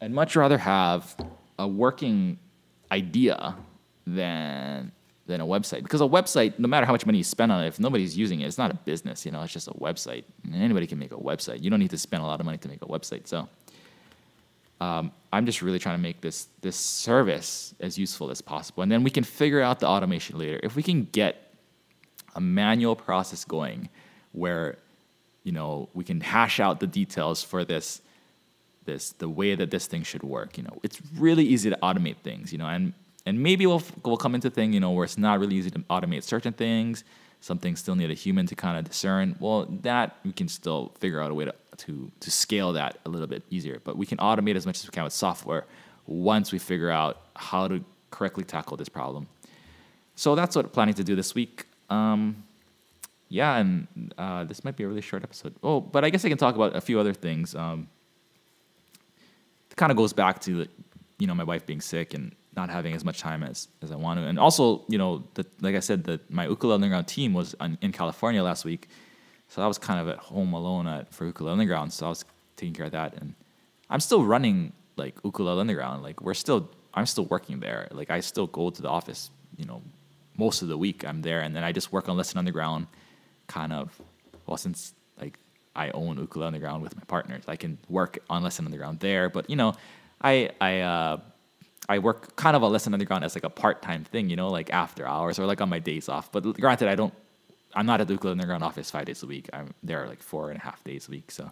I'd 0.00 0.12
much 0.12 0.36
rather 0.36 0.58
have 0.58 1.16
a 1.58 1.66
working 1.66 2.38
idea 2.90 3.56
than 4.06 4.92
than 5.26 5.40
a 5.40 5.46
website 5.46 5.82
because 5.82 6.00
a 6.00 6.04
website, 6.04 6.58
no 6.58 6.66
matter 6.66 6.84
how 6.84 6.92
much 6.92 7.06
money 7.06 7.18
you 7.18 7.24
spend 7.24 7.52
on 7.52 7.62
it, 7.62 7.68
if 7.68 7.78
nobody's 7.78 8.16
using 8.16 8.40
it, 8.40 8.46
it's 8.46 8.58
not 8.58 8.70
a 8.70 8.74
business. 8.74 9.24
You 9.24 9.32
know, 9.32 9.42
it's 9.42 9.52
just 9.52 9.68
a 9.68 9.72
website. 9.72 10.24
And 10.44 10.54
anybody 10.54 10.86
can 10.86 10.98
make 10.98 11.12
a 11.12 11.16
website. 11.16 11.62
You 11.62 11.70
don't 11.70 11.78
need 11.78 11.90
to 11.90 11.98
spend 11.98 12.22
a 12.22 12.26
lot 12.26 12.40
of 12.40 12.46
money 12.46 12.58
to 12.58 12.68
make 12.68 12.82
a 12.82 12.86
website. 12.86 13.28
So 13.28 13.48
um, 14.80 15.12
I'm 15.32 15.46
just 15.46 15.62
really 15.62 15.78
trying 15.78 15.96
to 15.96 16.02
make 16.02 16.20
this 16.20 16.48
this 16.60 16.76
service 16.76 17.74
as 17.78 17.96
useful 17.96 18.30
as 18.30 18.40
possible, 18.40 18.82
and 18.82 18.90
then 18.90 19.04
we 19.04 19.10
can 19.10 19.22
figure 19.22 19.60
out 19.60 19.78
the 19.78 19.86
automation 19.86 20.38
later. 20.38 20.58
If 20.62 20.74
we 20.74 20.82
can 20.82 21.04
get 21.12 21.54
a 22.34 22.40
manual 22.40 22.96
process 22.96 23.44
going, 23.44 23.88
where 24.32 24.78
you 25.44 25.52
know 25.52 25.88
we 25.94 26.04
can 26.04 26.20
hash 26.20 26.60
out 26.60 26.80
the 26.80 26.86
details 26.86 27.42
for 27.42 27.64
this 27.64 28.00
this 28.84 29.12
the 29.12 29.28
way 29.28 29.54
that 29.54 29.70
this 29.70 29.86
thing 29.86 30.02
should 30.02 30.22
work. 30.22 30.58
You 30.58 30.64
know, 30.64 30.78
it's 30.82 31.00
really 31.16 31.44
easy 31.44 31.70
to 31.70 31.78
automate 31.82 32.16
things. 32.18 32.52
You 32.52 32.58
know, 32.58 32.66
and 32.66 32.92
and 33.26 33.42
maybe 33.42 33.66
we'll 33.66 33.82
we'll 34.04 34.16
come 34.16 34.34
into 34.34 34.50
thing 34.50 34.72
you 34.72 34.80
know 34.80 34.90
where 34.90 35.04
it's 35.04 35.18
not 35.18 35.40
really 35.40 35.56
easy 35.56 35.70
to 35.70 35.78
automate 35.90 36.24
certain 36.24 36.52
things. 36.52 37.04
Some 37.40 37.58
things 37.58 37.80
still 37.80 37.96
need 37.96 38.10
a 38.10 38.14
human 38.14 38.46
to 38.46 38.54
kind 38.54 38.78
of 38.78 38.84
discern. 38.84 39.36
Well, 39.40 39.66
that 39.82 40.16
we 40.24 40.32
can 40.32 40.48
still 40.48 40.92
figure 41.00 41.20
out 41.20 41.30
a 41.30 41.34
way 41.34 41.44
to 41.44 41.54
to 41.78 42.10
to 42.20 42.30
scale 42.30 42.72
that 42.74 42.98
a 43.04 43.08
little 43.08 43.26
bit 43.26 43.42
easier. 43.50 43.80
But 43.84 43.96
we 43.96 44.06
can 44.06 44.18
automate 44.18 44.56
as 44.56 44.66
much 44.66 44.78
as 44.80 44.86
we 44.86 44.90
can 44.90 45.04
with 45.04 45.12
software 45.12 45.64
once 46.06 46.52
we 46.52 46.58
figure 46.58 46.90
out 46.90 47.20
how 47.36 47.68
to 47.68 47.84
correctly 48.10 48.44
tackle 48.44 48.76
this 48.76 48.88
problem. 48.88 49.28
So 50.14 50.34
that's 50.34 50.54
what 50.54 50.66
I'm 50.66 50.70
planning 50.70 50.94
to 50.94 51.04
do 51.04 51.16
this 51.16 51.34
week. 51.34 51.64
Um, 51.88 52.44
yeah, 53.32 53.56
and 53.56 54.12
uh, 54.18 54.44
this 54.44 54.62
might 54.62 54.76
be 54.76 54.84
a 54.84 54.88
really 54.88 55.00
short 55.00 55.22
episode. 55.22 55.54
Oh, 55.62 55.80
but 55.80 56.04
I 56.04 56.10
guess 56.10 56.22
I 56.24 56.28
can 56.28 56.36
talk 56.36 56.54
about 56.54 56.76
a 56.76 56.82
few 56.82 57.00
other 57.00 57.14
things. 57.14 57.54
Um, 57.54 57.88
it 59.70 59.76
kind 59.76 59.90
of 59.90 59.96
goes 59.96 60.12
back 60.12 60.38
to 60.42 60.66
you 61.18 61.26
know 61.26 61.34
my 61.34 61.44
wife 61.44 61.64
being 61.64 61.80
sick 61.80 62.12
and 62.12 62.34
not 62.54 62.68
having 62.68 62.94
as 62.94 63.04
much 63.06 63.20
time 63.20 63.42
as, 63.42 63.68
as 63.80 63.90
I 63.90 63.96
want 63.96 64.20
to, 64.20 64.26
and 64.26 64.38
also 64.38 64.84
you 64.86 64.98
know 64.98 65.24
the, 65.32 65.46
like 65.62 65.74
I 65.74 65.80
said 65.80 66.04
that 66.04 66.30
my 66.30 66.46
ukulele 66.46 66.74
underground 66.74 67.08
team 67.08 67.32
was 67.32 67.54
on, 67.58 67.78
in 67.80 67.90
California 67.90 68.42
last 68.42 68.66
week, 68.66 68.88
so 69.48 69.62
I 69.62 69.66
was 69.66 69.78
kind 69.78 69.98
of 69.98 70.08
at 70.08 70.18
home 70.18 70.52
alone 70.52 70.86
at, 70.86 71.12
for 71.14 71.24
ukulele 71.24 71.52
underground. 71.52 71.94
So 71.94 72.04
I 72.06 72.10
was 72.10 72.26
taking 72.56 72.74
care 72.74 72.86
of 72.86 72.92
that, 72.92 73.14
and 73.14 73.34
I'm 73.88 74.00
still 74.00 74.24
running 74.24 74.74
like 74.96 75.14
ukulele 75.24 75.58
underground. 75.58 76.02
Like 76.02 76.20
we're 76.20 76.34
still 76.34 76.68
I'm 76.92 77.06
still 77.06 77.24
working 77.24 77.60
there. 77.60 77.88
Like 77.92 78.10
I 78.10 78.20
still 78.20 78.46
go 78.46 78.68
to 78.68 78.82
the 78.82 78.90
office, 78.90 79.30
you 79.56 79.64
know, 79.64 79.80
most 80.36 80.60
of 80.60 80.68
the 80.68 80.76
week 80.76 81.02
I'm 81.08 81.22
there, 81.22 81.40
and 81.40 81.56
then 81.56 81.64
I 81.64 81.72
just 81.72 81.92
work 81.92 82.10
on 82.10 82.18
Lesson 82.18 82.36
Underground, 82.38 82.88
kind 83.46 83.72
of. 83.72 84.00
Well, 84.46 84.56
since 84.56 84.94
like 85.20 85.38
I 85.74 85.90
own 85.90 86.18
Ukulele 86.18 86.48
Underground 86.48 86.82
with 86.82 86.96
my 86.96 87.02
partners. 87.06 87.44
I 87.48 87.56
can 87.56 87.78
work 87.88 88.18
on 88.28 88.42
Lesson 88.42 88.64
Underground 88.64 89.00
there, 89.00 89.28
but 89.28 89.48
you 89.48 89.56
know, 89.56 89.74
I 90.20 90.50
I 90.60 90.80
uh, 90.80 91.20
I 91.88 91.98
work 91.98 92.36
kind 92.36 92.56
of 92.56 92.62
a 92.62 92.66
lesson 92.66 92.70
on 92.70 92.72
Lesson 92.72 92.94
Underground 92.94 93.24
as 93.24 93.34
like 93.34 93.44
a 93.44 93.50
part 93.50 93.82
time 93.82 94.04
thing, 94.04 94.28
you 94.28 94.36
know, 94.36 94.48
like 94.48 94.70
after 94.72 95.06
hours 95.06 95.38
or 95.38 95.46
like 95.46 95.60
on 95.60 95.68
my 95.68 95.78
days 95.78 96.08
off. 96.08 96.30
But 96.30 96.42
granted, 96.60 96.88
I 96.88 96.94
don't. 96.94 97.14
I'm 97.74 97.86
not 97.86 98.02
at 98.02 98.06
the 98.06 98.14
Ukulele 98.14 98.32
Underground 98.32 98.62
office 98.62 98.90
five 98.90 99.06
days 99.06 99.22
a 99.22 99.26
week. 99.26 99.48
I'm 99.52 99.72
there 99.82 100.06
like 100.06 100.22
four 100.22 100.50
and 100.50 100.58
a 100.58 100.62
half 100.62 100.84
days 100.84 101.08
a 101.08 101.10
week. 101.10 101.30
So 101.30 101.50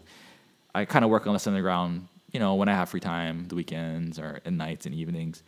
I 0.75 0.85
kind 0.85 1.05
of 1.05 1.11
work 1.11 1.27
on 1.27 1.33
Lesson 1.33 1.55
Underground, 1.55 2.09
you 2.31 2.39
know, 2.39 2.55
when 2.57 2.69
I 2.69 2.75
have 2.75 2.91
free 2.91 3.01
time, 3.01 3.49
the 3.49 3.55
weekends 3.55 4.19
or 4.19 4.41
at 4.45 4.53
nights 4.53 4.85
and 4.85 4.95
evenings, 4.95 5.43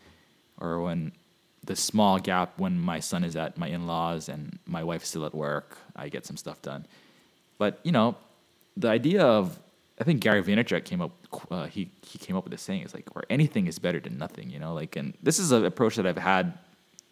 or 0.59 0.81
when 0.81 1.13
the 1.65 1.77
small 1.77 2.19
gap 2.19 2.59
when 2.59 2.79
my 2.79 3.01
son 3.01 3.25
is 3.25 3.37
at 3.37 3.57
my 3.57 3.69
in 3.69 3.87
laws 3.87 4.29
and 4.29 4.59
my 4.67 4.83
wife's 4.83 5.09
still 5.09 5.25
at 5.25 5.35
work, 5.35 5.79
I 5.95 6.09
get 6.09 6.27
some 6.27 6.37
stuff 6.37 6.61
done. 6.63 6.87
But 7.59 7.81
you 7.85 7.93
know, 7.93 8.17
the 8.77 8.89
idea 8.89 9.23
of 9.25 9.59
I 10.01 10.05
think 10.05 10.21
Gary 10.21 10.43
Vaynerchuk 10.43 10.85
came 10.85 11.01
up. 11.01 11.13
Uh, 11.51 11.67
he 11.67 11.91
he 12.05 12.19
came 12.19 12.37
up 12.37 12.45
with 12.45 12.51
this 12.51 12.63
saying. 12.63 12.83
It's 12.83 12.95
like 12.95 13.15
where 13.15 13.25
anything 13.31 13.67
is 13.67 13.79
better 13.79 14.01
than 14.01 14.19
nothing. 14.19 14.51
You 14.51 14.59
know, 14.59 14.75
like 14.75 14.97
and 14.97 15.15
this 15.23 15.39
is 15.39 15.53
an 15.53 15.65
approach 15.65 15.97
that 15.97 16.07
I've 16.07 16.19
had 16.19 16.55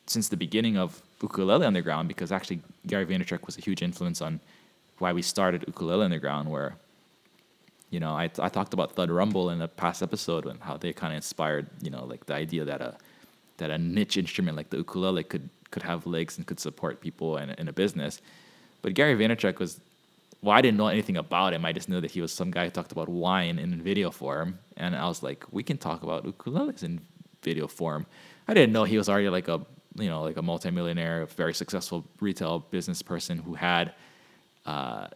since 0.07 0.29
the 0.29 0.37
beginning 0.37 0.77
of 0.77 1.01
Ukulele 1.23 1.65
Underground 1.65 2.09
because 2.09 2.33
actually 2.33 2.61
Gary 2.87 3.07
Vaynerchuk 3.07 3.47
was 3.47 3.57
a 3.57 3.61
huge 3.61 3.83
influence 3.83 4.21
on 4.21 4.41
why 4.99 5.13
we 5.13 5.23
started 5.23 5.65
Ukulele 5.69 6.05
Underground. 6.05 6.51
Where 6.51 6.77
you 7.91 8.01
know 8.01 8.13
I 8.13 8.25
I 8.41 8.49
talked 8.49 8.75
about 8.75 8.97
Thud 8.97 9.11
Rumble 9.11 9.51
in 9.51 9.63
a 9.63 9.69
past 9.69 10.03
episode 10.03 10.47
and 10.47 10.61
how 10.61 10.77
they 10.77 10.93
kind 10.93 11.13
of 11.13 11.19
inspired 11.19 11.69
you 11.81 11.91
know 11.91 12.05
like 12.05 12.27
the 12.27 12.35
idea 12.35 12.65
that 12.65 12.81
a 12.81 12.97
that 13.61 13.71
a 13.71 13.79
niche 13.79 14.17
instrument 14.17 14.57
like 14.57 14.71
the 14.71 14.79
ukulele 14.79 15.25
could 15.25 15.49
could 15.71 15.85
have 15.85 16.07
legs 16.07 16.37
and 16.37 16.47
could 16.47 16.59
support 16.59 17.01
people 17.01 17.37
in, 17.37 17.51
in 17.51 17.69
a 17.69 17.73
business. 17.73 18.21
But 18.83 18.95
Gary 18.95 19.15
Vaynerchuk 19.15 19.59
was 19.59 19.81
well, 20.43 20.57
I 20.57 20.63
didn't 20.63 20.79
know 20.79 20.89
anything 20.89 21.19
about 21.19 21.53
him. 21.53 21.67
I 21.67 21.73
just 21.73 21.89
knew 21.91 22.01
that 22.01 22.11
he 22.11 22.23
was 22.23 22.33
some 22.33 22.51
guy 22.51 22.65
who 22.65 22.71
talked 22.71 22.93
about 22.93 23.09
wine 23.09 23.59
in 23.59 23.83
video 23.83 24.11
form, 24.11 24.59
and 24.77 24.97
I 24.97 25.07
was 25.07 25.23
like, 25.23 25.45
we 25.51 25.63
can 25.63 25.77
talk 25.77 26.03
about 26.03 26.25
ukuleles 26.25 26.83
in 26.83 27.01
video 27.43 27.67
form. 27.67 28.07
I 28.49 28.55
didn't 28.55 28.73
know 28.73 28.85
he 28.85 28.97
was 28.97 29.09
already 29.09 29.29
like 29.29 29.49
a 29.49 29.61
you 29.97 30.09
know 30.09 30.23
like 30.23 30.37
a 30.37 30.43
multimillionaire, 30.43 31.23
a 31.23 31.27
very 31.27 31.55
successful 31.55 32.05
retail 32.21 32.61
business 32.71 33.03
person 33.03 33.39
who 33.39 33.55
had 33.55 33.95
uh, 34.67 35.09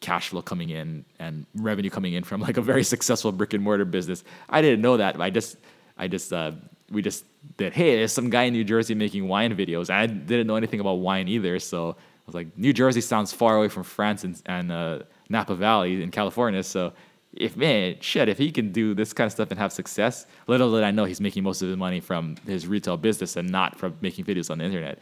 cash 0.00 0.28
flow 0.28 0.42
coming 0.42 0.70
in 0.70 1.04
and 1.18 1.46
revenue 1.54 1.90
coming 1.90 2.14
in 2.14 2.24
from 2.24 2.40
like 2.40 2.56
a 2.56 2.62
very 2.62 2.84
successful 2.84 3.32
brick 3.32 3.54
and 3.54 3.62
mortar 3.62 3.84
business. 3.84 4.24
I 4.48 4.60
didn't 4.60 4.82
know 4.82 4.96
that. 4.96 5.20
I 5.20 5.30
just 5.30 5.56
I 5.96 6.08
just 6.08 6.32
uh, 6.32 6.52
we 6.92 7.02
just 7.02 7.24
did. 7.56 7.72
Hey, 7.72 7.96
there's 7.96 8.12
some 8.12 8.30
guy 8.30 8.44
in 8.44 8.52
New 8.52 8.64
Jersey 8.64 8.94
making 8.94 9.26
wine 9.26 9.56
videos. 9.56 9.90
I 9.90 10.06
didn't 10.06 10.46
know 10.46 10.56
anything 10.56 10.80
about 10.80 10.94
wine 10.94 11.26
either, 11.28 11.58
so 11.58 11.90
I 11.90 12.24
was 12.26 12.34
like, 12.34 12.56
New 12.56 12.72
Jersey 12.72 13.00
sounds 13.00 13.32
far 13.32 13.56
away 13.56 13.68
from 13.68 13.82
France 13.82 14.24
and, 14.24 14.40
and 14.46 14.70
uh, 14.70 14.98
Napa 15.28 15.54
Valley 15.54 16.02
in 16.02 16.10
California. 16.10 16.62
So 16.62 16.92
if 17.32 17.56
man, 17.56 17.96
shit, 18.00 18.28
if 18.28 18.38
he 18.38 18.52
can 18.52 18.72
do 18.72 18.94
this 18.94 19.12
kind 19.12 19.26
of 19.26 19.32
stuff 19.32 19.50
and 19.50 19.58
have 19.58 19.72
success, 19.72 20.26
little 20.46 20.70
did 20.72 20.84
I 20.84 20.90
know 20.90 21.04
he's 21.04 21.20
making 21.20 21.42
most 21.42 21.62
of 21.62 21.68
his 21.68 21.76
money 21.76 22.00
from 22.00 22.36
his 22.46 22.66
retail 22.66 22.96
business 22.96 23.36
and 23.36 23.50
not 23.50 23.78
from 23.78 23.96
making 24.00 24.24
videos 24.24 24.50
on 24.50 24.58
the 24.58 24.64
internet. 24.64 24.98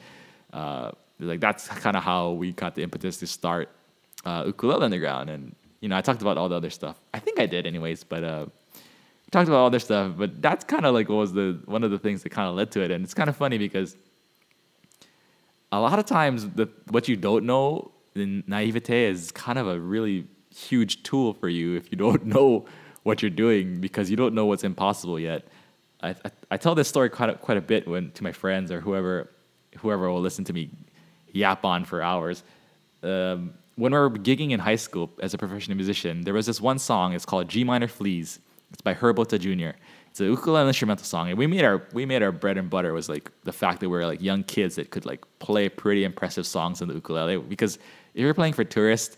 Uh, 0.52 0.92
like 1.18 1.40
that's 1.40 1.68
kind 1.68 1.96
of 1.96 2.02
how 2.02 2.30
we 2.30 2.52
got 2.52 2.74
the 2.74 2.82
impetus 2.82 3.18
to 3.18 3.26
start 3.26 3.68
uh, 4.24 4.44
Ukulele 4.46 4.84
Underground. 4.84 5.28
And 5.28 5.54
you 5.80 5.88
know, 5.88 5.96
I 5.96 6.00
talked 6.00 6.22
about 6.22 6.38
all 6.38 6.48
the 6.48 6.56
other 6.56 6.70
stuff. 6.70 7.00
I 7.12 7.18
think 7.18 7.40
I 7.40 7.46
did, 7.46 7.66
anyways. 7.66 8.04
But 8.04 8.24
uh, 8.24 8.46
talked 9.30 9.48
about 9.48 9.58
all 9.58 9.66
other 9.66 9.78
stuff. 9.78 10.12
But 10.16 10.42
that's 10.42 10.64
kind 10.64 10.84
of 10.84 10.94
like 10.94 11.08
what 11.08 11.16
was 11.16 11.32
the 11.32 11.60
one 11.66 11.84
of 11.84 11.90
the 11.90 11.98
things 11.98 12.22
that 12.22 12.30
kind 12.30 12.48
of 12.48 12.54
led 12.54 12.70
to 12.72 12.80
it. 12.82 12.90
And 12.90 13.04
it's 13.04 13.14
kind 13.14 13.28
of 13.28 13.36
funny 13.36 13.58
because 13.58 13.96
a 15.72 15.80
lot 15.80 15.98
of 15.98 16.06
times 16.06 16.48
the 16.50 16.68
what 16.88 17.08
you 17.08 17.16
don't 17.16 17.44
know 17.44 17.92
in 18.14 18.42
naivete 18.46 19.04
is 19.04 19.30
kind 19.30 19.58
of 19.58 19.68
a 19.68 19.78
really 19.78 20.26
huge 20.54 21.02
tool 21.04 21.32
for 21.32 21.48
you 21.48 21.76
if 21.76 21.92
you 21.92 21.98
don't 21.98 22.26
know 22.34 22.66
what 23.02 23.22
you're 23.22 23.30
doing 23.30 23.80
because 23.80 24.10
you 24.10 24.16
don't 24.16 24.34
know 24.34 24.46
what's 24.46 24.64
impossible 24.64 25.18
yet. 25.18 25.46
I, 26.02 26.10
I, 26.10 26.30
I 26.52 26.56
tell 26.56 26.74
this 26.74 26.88
story 26.88 27.08
quite 27.08 27.30
a, 27.30 27.34
quite 27.34 27.56
a 27.56 27.60
bit 27.60 27.86
when 27.86 28.10
to 28.12 28.24
my 28.24 28.32
friends 28.32 28.70
or 28.70 28.80
whoever 28.80 29.30
whoever 29.78 30.10
will 30.10 30.20
listen 30.20 30.44
to 30.44 30.52
me 30.52 30.70
yap 31.32 31.64
on 31.64 31.84
for 31.84 32.02
hours. 32.02 32.42
Um, 33.02 33.54
when 33.76 33.92
we 33.92 33.98
were 33.98 34.10
gigging 34.10 34.50
in 34.50 34.60
high 34.60 34.76
school 34.76 35.10
as 35.20 35.32
a 35.32 35.38
professional 35.38 35.76
musician, 35.76 36.22
there 36.22 36.34
was 36.34 36.46
this 36.46 36.60
one 36.60 36.78
song. 36.78 37.14
It's 37.14 37.24
called 37.24 37.48
G 37.48 37.64
Minor 37.64 37.88
Fleas. 37.88 38.40
It's 38.72 38.82
by 38.82 38.94
Herb 38.94 39.16
Ohta 39.16 39.38
Jr. 39.38 39.76
It's 40.10 40.20
a 40.20 40.24
ukulele 40.24 40.66
instrumental 40.66 41.04
song, 41.04 41.28
and 41.28 41.38
we 41.38 41.46
made 41.46 41.64
our 41.64 41.86
we 41.92 42.04
made 42.04 42.22
our 42.22 42.32
bread 42.32 42.58
and 42.58 42.68
butter 42.68 42.92
was 42.92 43.08
like 43.08 43.30
the 43.44 43.52
fact 43.52 43.80
that 43.80 43.88
we 43.88 43.96
are 43.96 44.06
like 44.06 44.20
young 44.20 44.42
kids 44.42 44.74
that 44.76 44.90
could 44.90 45.06
like 45.06 45.24
play 45.38 45.68
pretty 45.68 46.04
impressive 46.04 46.46
songs 46.46 46.82
on 46.82 46.88
the 46.88 46.94
ukulele. 46.94 47.38
Because 47.38 47.76
if 48.14 48.20
you're 48.22 48.34
playing 48.34 48.54
for 48.54 48.64
tourists, 48.64 49.16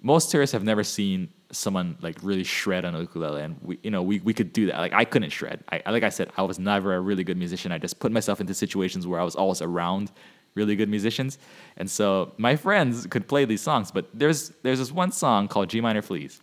most 0.00 0.30
tourists 0.30 0.52
have 0.52 0.64
never 0.64 0.82
seen 0.82 1.28
someone 1.52 1.96
like 2.00 2.16
really 2.22 2.42
shred 2.42 2.84
on 2.84 2.94
a 2.94 3.00
ukulele, 3.00 3.42
and 3.42 3.56
we 3.62 3.78
you 3.84 3.90
know 3.90 4.02
we 4.02 4.18
we 4.20 4.34
could 4.34 4.52
do 4.52 4.66
that. 4.66 4.78
Like 4.78 4.92
I 4.92 5.04
couldn't 5.04 5.30
shred. 5.30 5.62
I 5.70 5.88
like 5.90 6.02
I 6.02 6.08
said, 6.08 6.30
I 6.36 6.42
was 6.42 6.58
never 6.58 6.94
a 6.96 7.00
really 7.00 7.22
good 7.22 7.36
musician. 7.36 7.70
I 7.70 7.78
just 7.78 8.00
put 8.00 8.10
myself 8.10 8.40
into 8.40 8.54
situations 8.54 9.06
where 9.06 9.20
I 9.20 9.24
was 9.24 9.36
always 9.36 9.62
around 9.62 10.10
really 10.54 10.74
good 10.74 10.88
musicians, 10.88 11.38
and 11.76 11.88
so 11.88 12.32
my 12.36 12.56
friends 12.56 13.06
could 13.06 13.28
play 13.28 13.44
these 13.44 13.60
songs. 13.60 13.92
But 13.92 14.06
there's 14.12 14.48
there's 14.62 14.80
this 14.80 14.90
one 14.90 15.12
song 15.12 15.46
called 15.46 15.68
G 15.68 15.80
minor 15.80 16.02
fleas, 16.02 16.40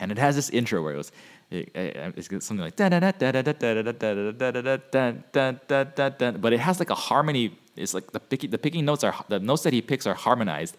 and 0.00 0.10
it 0.10 0.18
has 0.18 0.34
this 0.34 0.50
intro 0.50 0.82
where 0.82 0.94
it 0.94 0.96
goes 0.96 1.12
it's 1.50 2.46
something 2.46 2.64
like 2.64 2.76
but 6.40 6.52
it 6.52 6.60
has 6.60 6.78
like 6.78 6.90
a 6.90 6.94
harmony. 6.94 7.58
It's 7.76 7.94
like 7.94 8.12
the 8.12 8.20
picking 8.20 8.50
the 8.50 8.58
picking 8.58 8.84
notes 8.84 9.04
are 9.04 9.14
the 9.28 9.40
notes 9.40 9.62
that 9.62 9.72
he 9.72 9.82
picks 9.82 10.06
are 10.06 10.14
harmonized, 10.14 10.76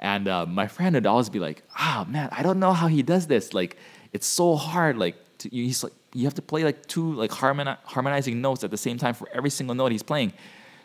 and 0.00 0.28
uh, 0.28 0.46
my 0.46 0.68
friend 0.68 0.94
would 0.94 1.06
always 1.06 1.28
be 1.28 1.38
like, 1.38 1.62
"Ah, 1.76 2.04
oh, 2.06 2.10
man, 2.10 2.28
I 2.32 2.42
don't 2.42 2.58
know 2.58 2.72
how 2.72 2.86
he 2.86 3.02
does 3.02 3.26
this. 3.26 3.54
Like, 3.54 3.76
it's 4.12 4.26
so 4.26 4.56
hard. 4.56 4.96
Like, 4.98 5.16
to, 5.38 5.48
he's 5.48 5.82
like 5.82 5.92
you 6.12 6.24
have 6.24 6.34
to 6.34 6.42
play 6.42 6.64
like 6.64 6.86
two 6.86 7.12
like 7.12 7.30
harmoni- 7.30 7.78
harmonizing 7.84 8.40
notes 8.40 8.64
at 8.64 8.70
the 8.70 8.76
same 8.76 8.96
time 8.98 9.14
for 9.14 9.28
every 9.32 9.50
single 9.50 9.74
note 9.74 9.92
he's 9.92 10.02
playing." 10.02 10.32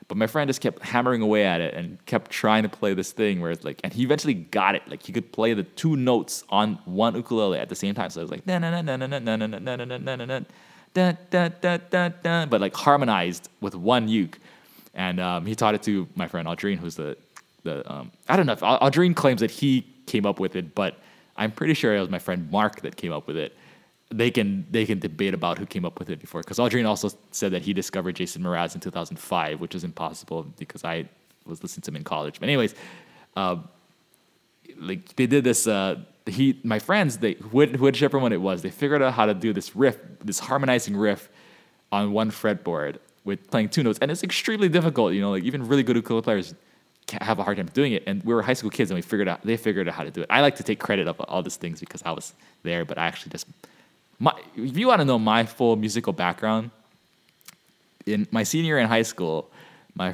But 0.07 0.17
my 0.17 0.27
friend 0.27 0.49
just 0.49 0.61
kept 0.61 0.81
hammering 0.83 1.21
away 1.21 1.45
at 1.45 1.61
it 1.61 1.73
and 1.73 2.03
kept 2.05 2.31
trying 2.31 2.63
to 2.63 2.69
play 2.69 2.93
this 2.93 3.11
thing 3.11 3.39
where 3.39 3.51
it's 3.51 3.63
like, 3.63 3.79
and 3.83 3.93
he 3.93 4.03
eventually 4.03 4.33
got 4.33 4.75
it. 4.75 4.81
Like 4.87 5.03
he 5.03 5.13
could 5.13 5.31
play 5.31 5.53
the 5.53 5.63
two 5.63 5.95
notes 5.95 6.43
on 6.49 6.79
one 6.85 7.15
ukulele 7.15 7.59
at 7.59 7.69
the 7.69 7.75
same 7.75 7.95
time. 7.95 8.09
So 8.09 8.19
it 8.19 8.23
was 8.23 8.31
like, 8.31 8.45
but 12.49 12.61
like 12.61 12.75
harmonized 12.75 13.49
with 13.61 13.75
one 13.75 14.07
uke. 14.07 14.37
And 14.93 15.19
um, 15.19 15.45
he 15.45 15.55
taught 15.55 15.75
it 15.75 15.83
to 15.83 16.07
my 16.15 16.27
friend 16.27 16.47
Aldrine, 16.47 16.77
who's 16.77 16.95
the, 16.95 17.15
the 17.63 17.89
um, 17.89 18.11
I 18.27 18.35
don't 18.35 18.45
know 18.45 18.53
if 18.53 18.61
Aldrine 18.61 19.15
claims 19.15 19.39
that 19.39 19.51
he 19.51 19.87
came 20.07 20.25
up 20.25 20.39
with 20.39 20.57
it, 20.57 20.75
but 20.75 20.97
I'm 21.37 21.51
pretty 21.51 21.73
sure 21.73 21.95
it 21.95 22.01
was 22.01 22.09
my 22.09 22.19
friend 22.19 22.51
Mark 22.51 22.81
that 22.81 22.97
came 22.97 23.13
up 23.13 23.27
with 23.27 23.37
it 23.37 23.55
they 24.11 24.31
can 24.31 24.65
they 24.71 24.85
can 24.85 24.99
debate 24.99 25.33
about 25.33 25.57
who 25.57 25.65
came 25.65 25.85
up 25.85 25.99
with 25.99 26.09
it 26.09 26.19
before. 26.19 26.41
Because 26.41 26.59
Aldrine 26.59 26.87
also 26.87 27.09
said 27.31 27.51
that 27.51 27.61
he 27.61 27.73
discovered 27.73 28.15
Jason 28.15 28.43
Mraz 28.43 28.75
in 28.75 28.81
2005, 28.81 29.59
which 29.59 29.75
is 29.75 29.83
impossible 29.83 30.43
because 30.57 30.83
I 30.83 31.07
was 31.45 31.63
listening 31.63 31.83
to 31.83 31.91
him 31.91 31.95
in 31.97 32.03
college. 32.03 32.39
But 32.39 32.49
anyways, 32.49 32.75
um, 33.35 33.67
like 34.77 35.15
they 35.15 35.27
did 35.27 35.43
this. 35.43 35.67
Uh, 35.67 35.99
he, 36.27 36.59
my 36.63 36.79
friends, 36.79 37.17
they 37.17 37.33
whichever 37.33 38.19
one 38.19 38.31
it 38.31 38.41
was, 38.41 38.61
they 38.61 38.69
figured 38.69 39.01
out 39.01 39.13
how 39.13 39.25
to 39.25 39.33
do 39.33 39.53
this 39.53 39.75
riff, 39.75 39.97
this 40.23 40.39
harmonizing 40.39 40.95
riff, 40.95 41.29
on 41.91 42.11
one 42.11 42.31
fretboard 42.31 42.97
with 43.23 43.49
playing 43.49 43.69
two 43.69 43.83
notes, 43.83 43.99
and 44.01 44.09
it's 44.11 44.23
extremely 44.23 44.69
difficult. 44.69 45.13
You 45.13 45.21
know, 45.21 45.31
like 45.31 45.43
even 45.43 45.67
really 45.67 45.83
good 45.83 45.95
ukulele 45.95 46.21
players 46.21 46.53
have 47.19 47.39
a 47.39 47.43
hard 47.43 47.57
time 47.57 47.69
doing 47.73 47.93
it. 47.93 48.03
And 48.07 48.23
we 48.23 48.33
were 48.33 48.41
high 48.41 48.53
school 48.53 48.69
kids, 48.69 48.91
and 48.91 48.95
we 48.95 49.01
figured 49.01 49.27
out 49.27 49.41
they 49.43 49.57
figured 49.57 49.87
out 49.87 49.95
how 49.95 50.03
to 50.03 50.11
do 50.11 50.21
it. 50.21 50.27
I 50.29 50.41
like 50.41 50.55
to 50.57 50.63
take 50.63 50.79
credit 50.79 51.07
of 51.07 51.19
all 51.21 51.41
these 51.43 51.57
things 51.57 51.79
because 51.79 52.01
I 52.03 52.11
was 52.11 52.33
there, 52.63 52.85
but 52.85 52.97
I 52.97 53.05
actually 53.05 53.31
just 53.31 53.47
my. 54.21 54.33
If 54.55 54.77
you 54.77 54.87
want 54.87 54.99
to 55.01 55.05
know 55.05 55.19
my 55.19 55.45
full 55.45 55.75
musical 55.75 56.13
background, 56.13 56.69
in 58.05 58.27
my 58.31 58.43
senior 58.43 58.75
year 58.75 58.79
in 58.79 58.87
high 58.87 59.01
school, 59.01 59.49
my 59.95 60.13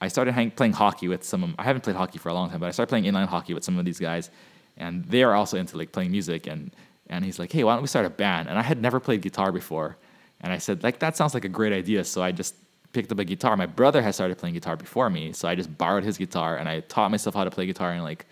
I 0.00 0.08
started 0.08 0.32
hang, 0.32 0.50
playing 0.50 0.74
hockey 0.74 1.08
with 1.08 1.24
some. 1.24 1.42
Of, 1.44 1.50
I 1.58 1.62
haven't 1.62 1.82
played 1.82 1.96
hockey 1.96 2.18
for 2.18 2.28
a 2.28 2.34
long 2.34 2.50
time, 2.50 2.60
but 2.60 2.66
I 2.66 2.72
started 2.72 2.90
playing 2.90 3.04
inline 3.04 3.26
hockey 3.26 3.54
with 3.54 3.64
some 3.64 3.78
of 3.78 3.84
these 3.84 3.98
guys, 3.98 4.30
and 4.76 5.04
they 5.04 5.22
are 5.22 5.34
also 5.34 5.56
into 5.56 5.78
like 5.78 5.92
playing 5.92 6.10
music. 6.10 6.46
And 6.46 6.70
and 7.08 7.24
he's 7.24 7.38
like, 7.38 7.52
hey, 7.52 7.62
why 7.64 7.74
don't 7.74 7.82
we 7.82 7.88
start 7.88 8.04
a 8.04 8.10
band? 8.10 8.48
And 8.48 8.58
I 8.58 8.62
had 8.62 8.82
never 8.82 9.00
played 9.00 9.22
guitar 9.22 9.52
before, 9.52 9.96
and 10.42 10.52
I 10.52 10.58
said 10.58 10.82
like 10.82 10.98
that 10.98 11.16
sounds 11.16 11.32
like 11.32 11.44
a 11.44 11.48
great 11.48 11.72
idea. 11.72 12.04
So 12.04 12.22
I 12.22 12.32
just 12.32 12.54
picked 12.92 13.12
up 13.12 13.18
a 13.18 13.24
guitar. 13.24 13.56
My 13.56 13.66
brother 13.66 14.02
had 14.02 14.14
started 14.14 14.38
playing 14.38 14.54
guitar 14.54 14.76
before 14.76 15.08
me, 15.08 15.32
so 15.32 15.48
I 15.48 15.54
just 15.54 15.76
borrowed 15.78 16.04
his 16.04 16.18
guitar 16.18 16.56
and 16.56 16.68
I 16.68 16.80
taught 16.80 17.10
myself 17.10 17.34
how 17.34 17.44
to 17.44 17.50
play 17.50 17.66
guitar 17.66 17.92
in 17.92 18.02
like 18.02 18.26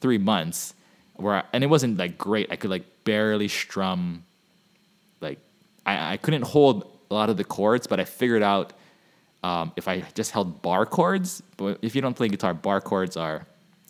three 0.00 0.18
months. 0.18 0.74
Where 1.16 1.36
I, 1.36 1.44
and 1.52 1.64
it 1.64 1.66
wasn't 1.66 1.98
like 1.98 2.16
great. 2.16 2.52
I 2.52 2.56
could 2.56 2.70
like 2.70 2.84
barely 3.02 3.48
strum. 3.48 4.24
I, 5.88 6.12
I 6.12 6.16
couldn't 6.16 6.42
hold 6.42 6.90
a 7.10 7.14
lot 7.14 7.30
of 7.30 7.36
the 7.36 7.44
chords, 7.44 7.86
but 7.86 7.98
I 7.98 8.04
figured 8.04 8.42
out 8.42 8.72
um, 9.42 9.72
if 9.76 9.88
I 9.88 10.04
just 10.14 10.30
held 10.30 10.60
bar 10.62 10.84
chords. 10.84 11.42
But 11.56 11.78
if 11.82 11.94
you 11.94 12.02
don't 12.02 12.14
play 12.14 12.28
guitar, 12.28 12.54
bar 12.54 12.80
chords 12.80 13.16
are. 13.16 13.46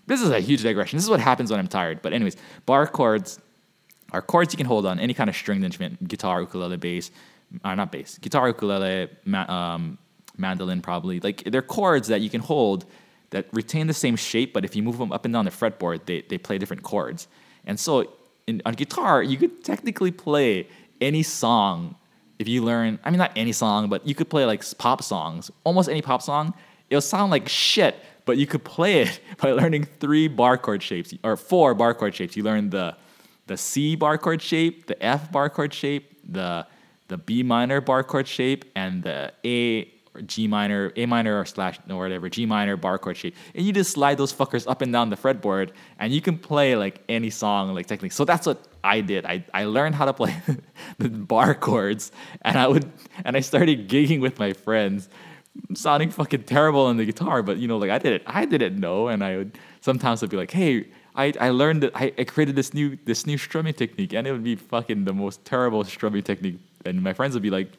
This 0.07 0.23
is 0.23 0.31
a 0.31 0.41
huge 0.41 0.63
digression. 0.63 0.97
This 0.97 1.05
is 1.05 1.11
what 1.11 1.21
happens 1.21 1.51
when 1.51 1.61
I'm 1.61 1.69
tired. 1.69 2.01
But 2.01 2.13
anyways, 2.13 2.37
bar 2.67 2.87
chords 2.87 3.41
are 4.13 4.23
chords 4.23 4.55
you 4.55 4.57
can 4.57 4.67
hold 4.67 4.87
on 4.87 4.99
any 4.99 5.13
kind 5.13 5.29
of 5.29 5.37
stringed 5.37 5.65
instrument, 5.65 6.09
guitar, 6.09 6.41
ukulele, 6.41 6.77
bass, 6.77 7.11
uh, 7.65 7.75
not 7.75 7.93
bass, 7.93 8.17
guitar, 8.19 8.49
ukulele, 8.49 9.09
ma- 9.25 9.49
um, 9.49 9.99
mandolin, 10.39 10.81
probably. 10.81 11.21
Like 11.21 11.45
they're 11.45 11.61
chords 11.63 12.09
that 12.09 12.21
you 12.21 12.31
can 12.31 12.41
hold 12.41 12.87
that 13.31 13.47
retain 13.53 13.87
the 13.87 13.93
same 13.95 14.17
shape, 14.17 14.55
but 14.55 14.65
if 14.65 14.75
you 14.75 14.83
move 14.83 14.97
them 14.97 15.13
up 15.13 15.27
and 15.27 15.35
down 15.35 15.45
the 15.45 15.51
fretboard, 15.51 16.07
they, 16.07 16.23
they 16.23 16.39
play 16.39 16.57
different 16.57 16.83
chords. 16.83 17.29
And 17.67 17.79
so 17.79 18.11
in, 18.47 18.63
on 18.65 18.73
guitar, 18.73 19.23
you 19.23 19.37
could 19.37 19.63
technically 19.63 20.11
play 20.11 20.69
any 21.01 21.23
song 21.23 21.97
if 22.39 22.47
you 22.47 22.63
learn, 22.63 22.99
I 23.05 23.11
mean, 23.11 23.19
not 23.19 23.33
any 23.35 23.53
song, 23.53 23.89
but 23.89 24.07
you 24.07 24.15
could 24.15 24.31
play 24.31 24.45
like 24.45 24.63
pop 24.79 25.03
songs, 25.03 25.51
almost 25.65 25.89
any 25.89 26.03
pop 26.03 26.23
song. 26.23 26.55
It'll 26.89 27.01
sound 27.01 27.31
like 27.31 27.49
shit, 27.49 27.97
but 28.25 28.39
you 28.39 28.47
could 28.47 28.65
play 28.77 29.03
it 29.03 29.21
by 29.39 29.53
learning 29.53 29.85
three 29.99 30.29
bar 30.29 30.57
chord 30.57 30.83
shapes 30.83 31.13
or 31.25 31.37
four 31.37 31.75
bar 31.75 31.95
chord 31.95 32.15
shapes. 32.15 32.37
You 32.37 32.45
learn 32.45 32.71
the 32.71 32.97
the 33.47 33.57
C 33.57 33.97
bar 33.97 34.19
chord 34.19 34.43
shape, 34.43 34.87
the 34.87 35.03
F 35.03 35.33
bar 35.33 35.51
chord 35.51 35.75
shape, 35.75 36.21
the 36.31 36.67
the 37.09 37.17
B 37.17 37.43
minor 37.43 37.81
bar 37.81 38.05
chord 38.05 38.29
shape, 38.29 38.67
and 38.77 39.03
the 39.03 39.33
A 39.45 39.85
or 40.19 40.23
G 40.23 40.47
minor, 40.47 40.93
A 40.97 41.07
minor 41.07 41.41
or 41.41 41.45
slash 41.45 41.79
or 41.89 41.97
whatever, 41.97 42.29
G 42.29 42.47
minor 42.47 42.77
bar 42.77 42.99
chord 42.99 43.17
shape. 43.17 43.37
And 43.55 43.65
you 43.65 43.73
just 43.73 43.93
slide 43.93 44.19
those 44.19 44.33
fuckers 44.33 44.69
up 44.69 44.83
and 44.83 44.93
down 44.93 45.11
the 45.11 45.17
fretboard 45.17 45.71
and 45.99 46.13
you 46.13 46.21
can 46.21 46.39
play 46.39 46.77
like 46.77 47.03
any 47.09 47.31
song 47.31 47.75
like 47.75 47.87
technically. 47.87 48.11
So 48.11 48.25
that's 48.25 48.47
what 48.47 48.67
I 48.85 49.01
did. 49.01 49.25
I, 49.25 49.45
I 49.55 49.65
learned 49.65 49.95
how 49.95 50.05
to 50.05 50.13
play 50.13 50.37
the 50.99 51.09
bar 51.09 51.55
chords 51.55 52.13
and 52.43 52.59
I 52.59 52.67
would 52.67 52.91
and 53.25 53.37
I 53.37 53.41
started 53.41 53.89
gigging 53.89 54.21
with 54.21 54.39
my 54.39 54.53
friends, 54.53 55.09
sounding 55.75 56.11
fucking 56.11 56.45
terrible 56.45 56.87
on 56.87 56.97
the 56.97 57.05
guitar, 57.05 57.43
but 57.43 57.59
you 57.59 57.69
know, 57.69 57.79
like 57.79 57.91
I 57.91 57.99
did 57.99 58.13
it. 58.13 58.23
I 58.27 58.45
didn't 58.45 58.79
know 58.79 59.09
and 59.09 59.25
I 59.25 59.39
would 59.39 59.59
sometimes 59.81 60.23
I'd 60.23 60.31
be 60.31 60.37
like, 60.37 60.51
hey, 60.51 60.87
I, 61.15 61.33
I 61.41 61.51
learned 61.51 61.83
that 61.83 61.97
I, 61.97 62.13
I 62.19 62.25
created 62.25 62.57
this 62.57 62.75
new 62.75 62.99
this 63.05 63.27
new 63.27 63.39
strumming 63.39 63.75
technique 63.75 64.13
and 64.13 64.27
it 64.27 64.33
would 64.33 64.45
be 64.45 64.57
fucking 64.57 65.05
the 65.05 65.13
most 65.13 65.45
terrible 65.45 65.83
strumming 65.85 66.23
technique 66.23 66.59
and 66.85 67.03
my 67.03 67.13
friends 67.13 67.35
would 67.35 67.43
be 67.43 67.51
like 67.51 67.73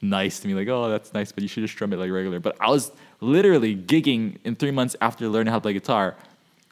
nice 0.00 0.40
to 0.40 0.48
me, 0.48 0.54
like, 0.54 0.68
oh, 0.68 0.90
that's 0.90 1.12
nice, 1.14 1.32
but 1.32 1.42
you 1.42 1.48
should 1.48 1.62
just 1.62 1.74
strum 1.74 1.92
it 1.92 1.98
like 1.98 2.10
regular. 2.10 2.40
But 2.40 2.56
I 2.60 2.70
was 2.70 2.92
literally 3.20 3.74
gigging 3.74 4.38
in 4.44 4.56
three 4.56 4.70
months 4.70 4.96
after 5.00 5.28
learning 5.28 5.50
how 5.50 5.58
to 5.58 5.62
play 5.62 5.72
guitar, 5.72 6.16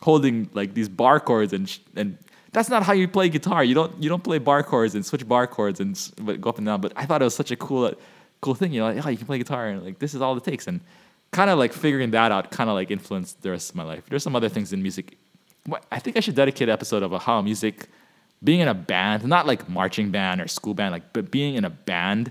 holding 0.00 0.50
like 0.54 0.74
these 0.74 0.88
bar 0.88 1.20
chords 1.20 1.52
and 1.52 1.68
sh- 1.68 1.78
and 1.96 2.18
that's 2.52 2.68
not 2.68 2.82
how 2.82 2.92
you 2.92 3.08
play 3.08 3.28
guitar. 3.28 3.64
You 3.64 3.74
don't 3.74 4.02
you 4.02 4.08
don't 4.08 4.22
play 4.22 4.38
bar 4.38 4.62
chords 4.62 4.94
and 4.94 5.04
switch 5.04 5.26
bar 5.26 5.46
chords 5.46 5.80
and 5.80 5.98
go 6.40 6.50
up 6.50 6.58
and 6.58 6.66
down. 6.66 6.80
But 6.80 6.92
I 6.96 7.04
thought 7.06 7.20
it 7.20 7.24
was 7.24 7.34
such 7.34 7.50
a 7.50 7.56
cool 7.56 7.86
uh, 7.86 7.94
cool 8.40 8.54
thing. 8.54 8.72
You 8.72 8.80
know, 8.80 8.92
like, 8.92 9.04
oh, 9.04 9.08
you 9.08 9.16
can 9.16 9.26
play 9.26 9.38
guitar 9.38 9.68
and 9.68 9.84
like 9.84 9.98
this 9.98 10.14
is 10.14 10.22
all 10.22 10.36
it 10.36 10.44
takes. 10.44 10.66
And 10.66 10.80
kind 11.32 11.50
of 11.50 11.58
like 11.58 11.72
figuring 11.72 12.12
that 12.12 12.30
out 12.30 12.52
kind 12.52 12.70
of 12.70 12.74
like 12.74 12.90
influenced 12.92 13.42
the 13.42 13.50
rest 13.50 13.70
of 13.70 13.76
my 13.76 13.82
life. 13.82 14.04
There's 14.08 14.22
some 14.22 14.36
other 14.36 14.48
things 14.48 14.72
in 14.72 14.82
music. 14.82 15.18
I 15.90 15.98
think 15.98 16.16
I 16.16 16.20
should 16.20 16.36
dedicate 16.36 16.68
an 16.68 16.72
episode 16.72 17.02
of 17.02 17.12
a 17.12 17.18
how 17.18 17.42
music, 17.42 17.88
being 18.42 18.60
in 18.60 18.68
a 18.68 18.74
band, 18.74 19.24
not 19.24 19.46
like 19.46 19.68
marching 19.68 20.10
band 20.10 20.40
or 20.40 20.46
school 20.46 20.74
band, 20.74 20.92
like 20.92 21.12
but 21.12 21.30
being 21.30 21.56
in 21.56 21.64
a 21.64 21.70
band 21.70 22.30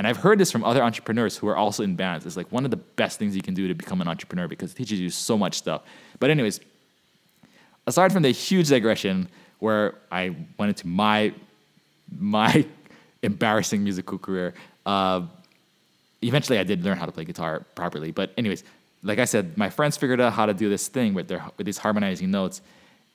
and 0.00 0.06
I've 0.06 0.16
heard 0.16 0.38
this 0.38 0.50
from 0.50 0.64
other 0.64 0.82
entrepreneurs 0.82 1.36
who 1.36 1.46
are 1.46 1.58
also 1.58 1.82
in 1.82 1.94
bands. 1.94 2.24
It's 2.24 2.34
like 2.34 2.50
one 2.50 2.64
of 2.64 2.70
the 2.70 2.78
best 2.78 3.18
things 3.18 3.36
you 3.36 3.42
can 3.42 3.52
do 3.52 3.68
to 3.68 3.74
become 3.74 4.00
an 4.00 4.08
entrepreneur 4.08 4.48
because 4.48 4.72
it 4.72 4.76
teaches 4.76 4.98
you 4.98 5.10
so 5.10 5.36
much 5.36 5.58
stuff. 5.58 5.82
But 6.18 6.30
anyways, 6.30 6.58
aside 7.86 8.10
from 8.10 8.22
the 8.22 8.30
huge 8.30 8.70
digression 8.70 9.28
where 9.58 9.96
I 10.10 10.34
went 10.56 10.70
into 10.70 10.86
my 10.86 11.34
my 12.18 12.64
embarrassing 13.22 13.84
musical 13.84 14.16
career, 14.16 14.54
uh, 14.86 15.20
eventually 16.22 16.58
I 16.58 16.64
did 16.64 16.82
learn 16.82 16.96
how 16.96 17.04
to 17.04 17.12
play 17.12 17.26
guitar 17.26 17.66
properly. 17.74 18.10
But 18.10 18.32
anyways, 18.38 18.64
like 19.02 19.18
I 19.18 19.26
said, 19.26 19.58
my 19.58 19.68
friends 19.68 19.98
figured 19.98 20.18
out 20.18 20.32
how 20.32 20.46
to 20.46 20.54
do 20.54 20.70
this 20.70 20.88
thing 20.88 21.12
with 21.12 21.28
their 21.28 21.44
with 21.58 21.66
these 21.66 21.76
harmonizing 21.76 22.30
notes. 22.30 22.62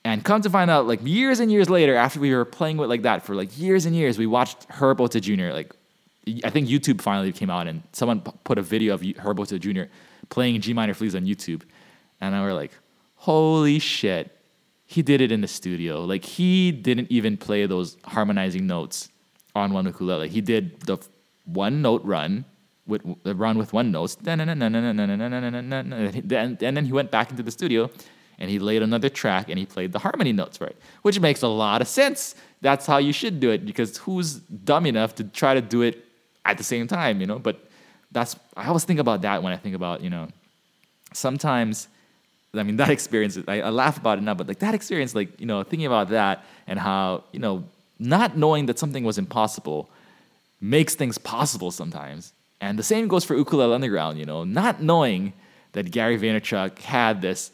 And 0.04 0.22
come 0.22 0.40
to 0.42 0.50
find 0.50 0.70
out, 0.70 0.86
like 0.86 1.00
years 1.02 1.40
and 1.40 1.50
years 1.50 1.68
later, 1.68 1.96
after 1.96 2.20
we 2.20 2.32
were 2.32 2.44
playing 2.44 2.76
with 2.76 2.88
like 2.88 3.02
that 3.02 3.26
for 3.26 3.34
like 3.34 3.58
years 3.58 3.86
and 3.86 3.96
years, 3.96 4.18
we 4.18 4.28
watched 4.28 4.66
Herb 4.70 4.98
Jr. 5.10 5.50
like 5.50 5.74
I 6.44 6.50
think 6.50 6.68
YouTube 6.68 7.00
finally 7.00 7.30
came 7.32 7.50
out 7.50 7.68
and 7.68 7.82
someone 7.92 8.20
put 8.20 8.58
a 8.58 8.62
video 8.62 8.94
of 8.94 9.02
Herb 9.02 9.38
Ohta 9.38 9.60
Jr. 9.60 9.84
playing 10.28 10.60
G 10.60 10.72
minor 10.72 10.92
fleas 10.92 11.14
on 11.14 11.24
YouTube, 11.24 11.62
and 12.20 12.34
I 12.34 12.42
were 12.42 12.52
like, 12.52 12.72
holy 13.14 13.78
shit, 13.78 14.36
he 14.86 15.02
did 15.02 15.20
it 15.20 15.30
in 15.30 15.40
the 15.40 15.48
studio. 15.48 16.04
Like 16.04 16.24
he 16.24 16.72
didn't 16.72 17.10
even 17.10 17.36
play 17.36 17.66
those 17.66 17.96
harmonizing 18.04 18.66
notes 18.66 19.08
on 19.54 19.72
one 19.72 19.86
ukulele. 19.86 20.28
He 20.28 20.40
did 20.40 20.80
the 20.80 20.98
one 21.44 21.80
note 21.80 22.04
run 22.04 22.44
with 22.86 23.02
the 23.22 23.34
run 23.34 23.56
with 23.56 23.72
one 23.72 23.92
note, 23.92 24.16
and 24.26 24.50
then 26.58 26.84
he 26.84 26.92
went 26.92 27.10
back 27.10 27.30
into 27.30 27.42
the 27.42 27.50
studio 27.50 27.90
and 28.38 28.50
he 28.50 28.58
laid 28.58 28.82
another 28.82 29.08
track 29.08 29.48
and 29.48 29.58
he 29.58 29.66
played 29.66 29.92
the 29.92 29.98
harmony 29.98 30.32
notes 30.32 30.60
right, 30.60 30.76
which 31.02 31.20
makes 31.20 31.42
a 31.42 31.48
lot 31.48 31.80
of 31.80 31.88
sense. 31.88 32.34
That's 32.60 32.84
how 32.86 32.98
you 32.98 33.12
should 33.12 33.40
do 33.40 33.50
it 33.50 33.64
because 33.64 33.96
who's 33.98 34.34
dumb 34.34 34.86
enough 34.86 35.14
to 35.16 35.24
try 35.24 35.54
to 35.54 35.60
do 35.60 35.82
it 35.82 36.05
at 36.50 36.58
the 36.58 36.64
same 36.64 36.86
time, 36.86 37.20
you 37.20 37.26
know. 37.26 37.38
But 37.38 37.56
that's 38.12 38.36
I 38.56 38.66
always 38.68 38.84
think 38.84 39.00
about 39.00 39.22
that 39.22 39.42
when 39.42 39.52
I 39.52 39.56
think 39.56 39.74
about 39.74 40.00
you 40.02 40.10
know. 40.10 40.28
Sometimes, 41.12 41.88
I 42.54 42.62
mean 42.62 42.76
that 42.82 42.90
experience. 42.90 43.38
I, 43.46 43.60
I 43.60 43.70
laugh 43.70 43.98
about 43.98 44.18
it 44.18 44.22
now, 44.22 44.34
but 44.34 44.48
like 44.48 44.60
that 44.60 44.74
experience, 44.74 45.14
like 45.14 45.40
you 45.40 45.46
know, 45.46 45.62
thinking 45.62 45.86
about 45.86 46.10
that 46.10 46.44
and 46.66 46.78
how 46.78 47.24
you 47.32 47.40
know 47.40 47.64
not 47.98 48.36
knowing 48.36 48.66
that 48.66 48.78
something 48.78 49.04
was 49.04 49.18
impossible 49.18 49.88
makes 50.60 50.94
things 50.94 51.18
possible 51.18 51.70
sometimes. 51.70 52.32
And 52.60 52.78
the 52.78 52.82
same 52.82 53.08
goes 53.08 53.24
for 53.24 53.36
Ukulele 53.36 53.74
Underground, 53.74 54.18
you 54.18 54.24
know, 54.24 54.44
not 54.44 54.82
knowing 54.82 55.32
that 55.72 55.90
Gary 55.90 56.18
Vaynerchuk 56.18 56.78
had 56.78 57.20
this, 57.20 57.50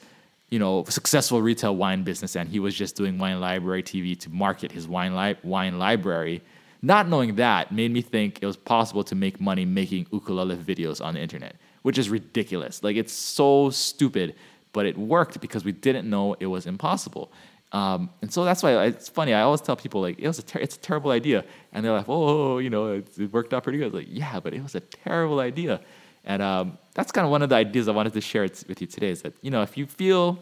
you 0.51 0.59
know, 0.59 0.85
successful 0.85 1.43
retail 1.43 1.75
wine 1.75 2.05
business 2.05 2.37
and 2.37 2.49
he 2.49 2.61
was 2.61 2.75
just 2.75 2.97
doing 2.97 3.19
Wine 3.19 3.41
Library 3.41 3.83
TV 3.83 4.19
to 4.21 4.31
market 4.31 4.71
his 4.71 4.87
wine, 4.87 5.17
li- 5.17 5.37
wine 5.43 5.79
library 5.79 6.41
not 6.83 7.09
knowing 7.09 7.37
that 7.37 7.71
made 7.73 7.93
me 7.93 8.03
think 8.03 8.43
it 8.43 8.47
was 8.47 8.57
possible 8.57 9.05
to 9.05 9.15
make 9.15 9.41
money 9.41 9.65
making 9.65 10.07
ukulele 10.13 10.57
videos 10.57 11.05
on 11.05 11.15
the 11.15 11.21
internet, 11.21 11.57
which 11.83 11.97
is 11.97 12.11
ridiculous. 12.11 12.83
Like 12.83 12.97
it's 12.97 13.13
so 13.13 13.71
stupid, 13.71 14.35
but 14.73 14.85
it 14.85 14.99
worked 14.99 15.41
because 15.41 15.65
we 15.65 15.73
didn't 15.73 16.11
know 16.11 16.35
it 16.41 16.47
was 16.47 16.67
impossible. 16.67 17.31
Um, 17.71 18.11
and 18.21 18.31
so 18.31 18.45
that's 18.45 18.63
why 18.63 18.85
it's 18.85 19.09
funny. 19.09 19.33
I 19.33 19.43
always 19.43 19.63
tell 19.63 19.77
people 19.77 20.03
like 20.03 20.19
it 20.19 20.27
was 20.27 20.39
a 20.39 20.43
ter- 20.43 20.59
it's 20.59 20.77
a 20.77 20.81
terrible 20.81 21.11
idea, 21.11 21.45
and 21.73 21.83
they're 21.83 21.93
like, 21.93 22.05
"Oh, 22.09 22.59
you 22.59 22.69
know, 22.69 22.95
it, 22.95 23.19
it 23.19 23.33
worked 23.33 23.55
out 23.55 23.63
pretty 23.63 23.79
good." 23.79 23.95
Like, 23.95 24.09
yeah, 24.11 24.41
but 24.41 24.53
it 24.53 24.63
was 24.63 24.75
a 24.75 24.81
terrible 24.81 25.41
idea, 25.41 25.81
and 26.27 26.43
um, 26.43 26.77
that's 26.93 27.11
kind 27.13 27.25
of 27.25 27.31
one 27.31 27.41
of 27.41 27.49
the 27.49 27.55
ideas 27.55 27.89
I 27.89 27.93
wanted 27.93 28.13
to 28.13 28.21
share 28.21 28.43
with 28.43 28.79
you 28.83 28.87
today. 28.87 29.09
Is 29.09 29.23
that 29.23 29.33
you 29.41 29.51
know 29.51 29.63
if 29.63 29.79
you 29.79 29.87
feel 29.87 30.39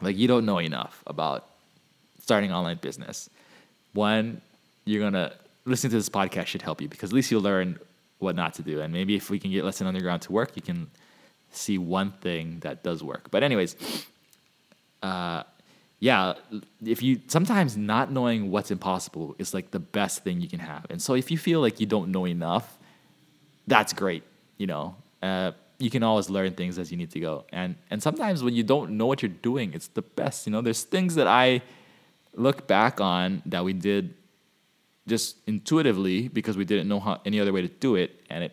like 0.00 0.16
you 0.16 0.26
don't 0.26 0.44
know 0.44 0.58
enough 0.58 1.04
about 1.06 1.48
starting 2.18 2.52
online 2.52 2.78
business, 2.82 3.30
one, 3.92 4.40
you're 4.84 5.02
gonna 5.02 5.32
listening 5.64 5.90
to 5.90 5.96
this 5.96 6.08
podcast 6.08 6.46
should 6.46 6.62
help 6.62 6.80
you 6.80 6.88
because 6.88 7.10
at 7.10 7.14
least 7.14 7.30
you'll 7.30 7.42
learn 7.42 7.78
what 8.18 8.36
not 8.36 8.54
to 8.54 8.62
do. 8.62 8.80
And 8.80 8.92
maybe 8.92 9.16
if 9.16 9.30
we 9.30 9.38
can 9.38 9.50
get 9.50 9.64
Lesson 9.64 9.86
Underground 9.86 10.22
to 10.22 10.32
work, 10.32 10.52
you 10.54 10.62
can 10.62 10.90
see 11.50 11.78
one 11.78 12.12
thing 12.12 12.60
that 12.60 12.82
does 12.82 13.02
work. 13.02 13.30
But 13.30 13.42
anyways, 13.42 13.76
uh, 15.02 15.42
yeah, 15.98 16.34
if 16.84 17.02
you 17.02 17.20
sometimes 17.28 17.76
not 17.76 18.10
knowing 18.10 18.50
what's 18.50 18.70
impossible 18.70 19.36
is 19.38 19.54
like 19.54 19.70
the 19.70 19.78
best 19.78 20.24
thing 20.24 20.40
you 20.40 20.48
can 20.48 20.60
have. 20.60 20.86
And 20.90 21.00
so 21.00 21.14
if 21.14 21.30
you 21.30 21.38
feel 21.38 21.60
like 21.60 21.78
you 21.78 21.86
don't 21.86 22.10
know 22.10 22.26
enough, 22.26 22.78
that's 23.66 23.92
great. 23.92 24.24
You 24.56 24.66
know, 24.66 24.96
uh, 25.22 25.52
you 25.78 25.90
can 25.90 26.02
always 26.02 26.28
learn 26.30 26.54
things 26.54 26.78
as 26.78 26.90
you 26.90 26.96
need 26.96 27.10
to 27.12 27.20
go. 27.20 27.44
And 27.52 27.76
and 27.90 28.02
sometimes 28.02 28.42
when 28.42 28.54
you 28.54 28.62
don't 28.62 28.92
know 28.92 29.06
what 29.06 29.22
you're 29.22 29.28
doing, 29.28 29.74
it's 29.74 29.88
the 29.88 30.02
best. 30.02 30.46
You 30.46 30.52
know, 30.52 30.60
there's 30.60 30.82
things 30.82 31.14
that 31.16 31.26
I 31.26 31.62
look 32.34 32.66
back 32.66 33.00
on 33.00 33.42
that 33.46 33.64
we 33.64 33.72
did 33.72 34.14
just 35.06 35.36
intuitively 35.46 36.28
because 36.28 36.56
we 36.56 36.64
didn't 36.64 36.88
know 36.88 37.00
how 37.00 37.20
any 37.24 37.40
other 37.40 37.52
way 37.52 37.62
to 37.62 37.68
do 37.68 37.96
it, 37.96 38.24
and 38.30 38.44
it 38.44 38.52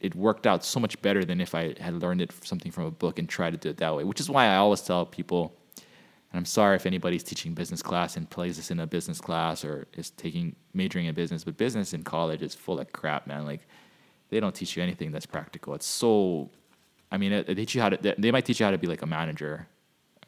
it 0.00 0.14
worked 0.14 0.46
out 0.46 0.64
so 0.64 0.78
much 0.78 1.00
better 1.02 1.24
than 1.24 1.40
if 1.40 1.54
I 1.54 1.74
had 1.80 1.94
learned 2.00 2.22
it 2.22 2.32
something 2.44 2.70
from 2.70 2.84
a 2.84 2.90
book 2.90 3.18
and 3.18 3.28
tried 3.28 3.50
to 3.50 3.56
do 3.56 3.70
it 3.70 3.78
that 3.78 3.96
way. 3.96 4.04
Which 4.04 4.20
is 4.20 4.30
why 4.30 4.46
I 4.46 4.56
always 4.56 4.80
tell 4.80 5.04
people, 5.04 5.56
and 5.76 6.38
I'm 6.38 6.44
sorry 6.44 6.76
if 6.76 6.86
anybody's 6.86 7.24
teaching 7.24 7.52
business 7.52 7.82
class 7.82 8.16
and 8.16 8.30
plays 8.30 8.56
this 8.56 8.70
in 8.70 8.78
a 8.78 8.86
business 8.86 9.20
class 9.20 9.64
or 9.64 9.88
is 9.94 10.10
taking 10.10 10.54
majoring 10.72 11.06
in 11.06 11.14
business, 11.14 11.42
but 11.42 11.56
business 11.56 11.94
in 11.94 12.04
college 12.04 12.42
is 12.42 12.54
full 12.54 12.78
of 12.78 12.92
crap, 12.92 13.26
man. 13.26 13.44
Like 13.44 13.66
they 14.28 14.38
don't 14.38 14.54
teach 14.54 14.76
you 14.76 14.82
anything 14.82 15.10
that's 15.10 15.26
practical. 15.26 15.74
It's 15.74 15.86
so, 15.86 16.50
I 17.10 17.16
mean, 17.18 17.44
they 17.46 17.54
teach 17.54 17.74
you 17.74 17.80
how 17.80 17.88
to. 17.88 18.14
They 18.18 18.30
might 18.30 18.44
teach 18.44 18.60
you 18.60 18.66
how 18.66 18.72
to 18.72 18.78
be 18.78 18.86
like 18.86 19.02
a 19.02 19.06
manager 19.06 19.68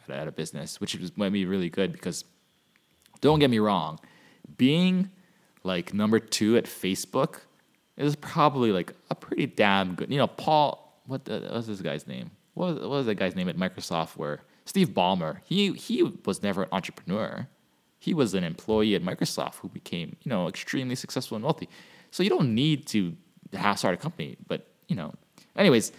at 0.09 0.27
a, 0.27 0.33
business, 0.33 0.81
which 0.81 0.97
is, 0.97 1.17
might 1.17 1.33
be 1.33 1.45
really 1.45 1.71
good 1.71 1.93
because, 1.93 2.25
don't 3.21 3.39
get 3.39 3.49
me 3.49 3.61
wrong, 3.61 4.01
being 4.57 5.09
like 5.63 5.93
number 5.95 6.19
two 6.19 6.57
at 6.57 6.65
Facebook 6.65 7.41
is 7.97 8.17
probably 8.17 8.73
like 8.73 8.95
a 9.11 9.15
pretty 9.15 9.47
damn 9.47 9.95
good. 9.95 10.11
You 10.11 10.19
know, 10.19 10.27
Paul, 10.27 11.03
what 11.07 11.25
the, 11.27 11.49
what's 11.51 11.67
this 11.67 11.81
guy's 11.81 12.07
name? 12.07 12.31
What 12.55 12.75
was, 12.75 12.81
what 12.81 12.91
was 12.91 13.07
that 13.07 13.17
guy's 13.17 13.37
name 13.37 13.49
at 13.49 13.57
Microsoft? 13.57 14.17
Where 14.17 14.41
Steve 14.65 14.91
Ballmer, 14.91 15.39
he 15.45 15.73
he 15.73 16.03
was 16.25 16.43
never 16.43 16.65
an 16.65 16.69
entrepreneur. 16.73 17.49
He 17.99 18.15
was 18.15 18.33
an 18.35 18.45
employee 18.45 18.95
at 18.95 19.03
Microsoft 19.03 19.57
who 19.57 19.69
became, 19.69 20.17
you 20.23 20.31
know, 20.31 20.49
extremely 20.49 20.95
successful 20.95 21.37
and 21.37 21.45
wealthy. 21.45 21.69
So 22.11 22.23
you 22.23 22.31
don't 22.31 22.55
need 22.55 22.87
to 22.89 23.15
have 23.53 23.79
start 23.79 23.95
a 23.95 23.99
company, 23.99 24.37
but 24.47 24.67
you 24.89 24.97
know, 24.97 25.13
anyways, 25.57 25.93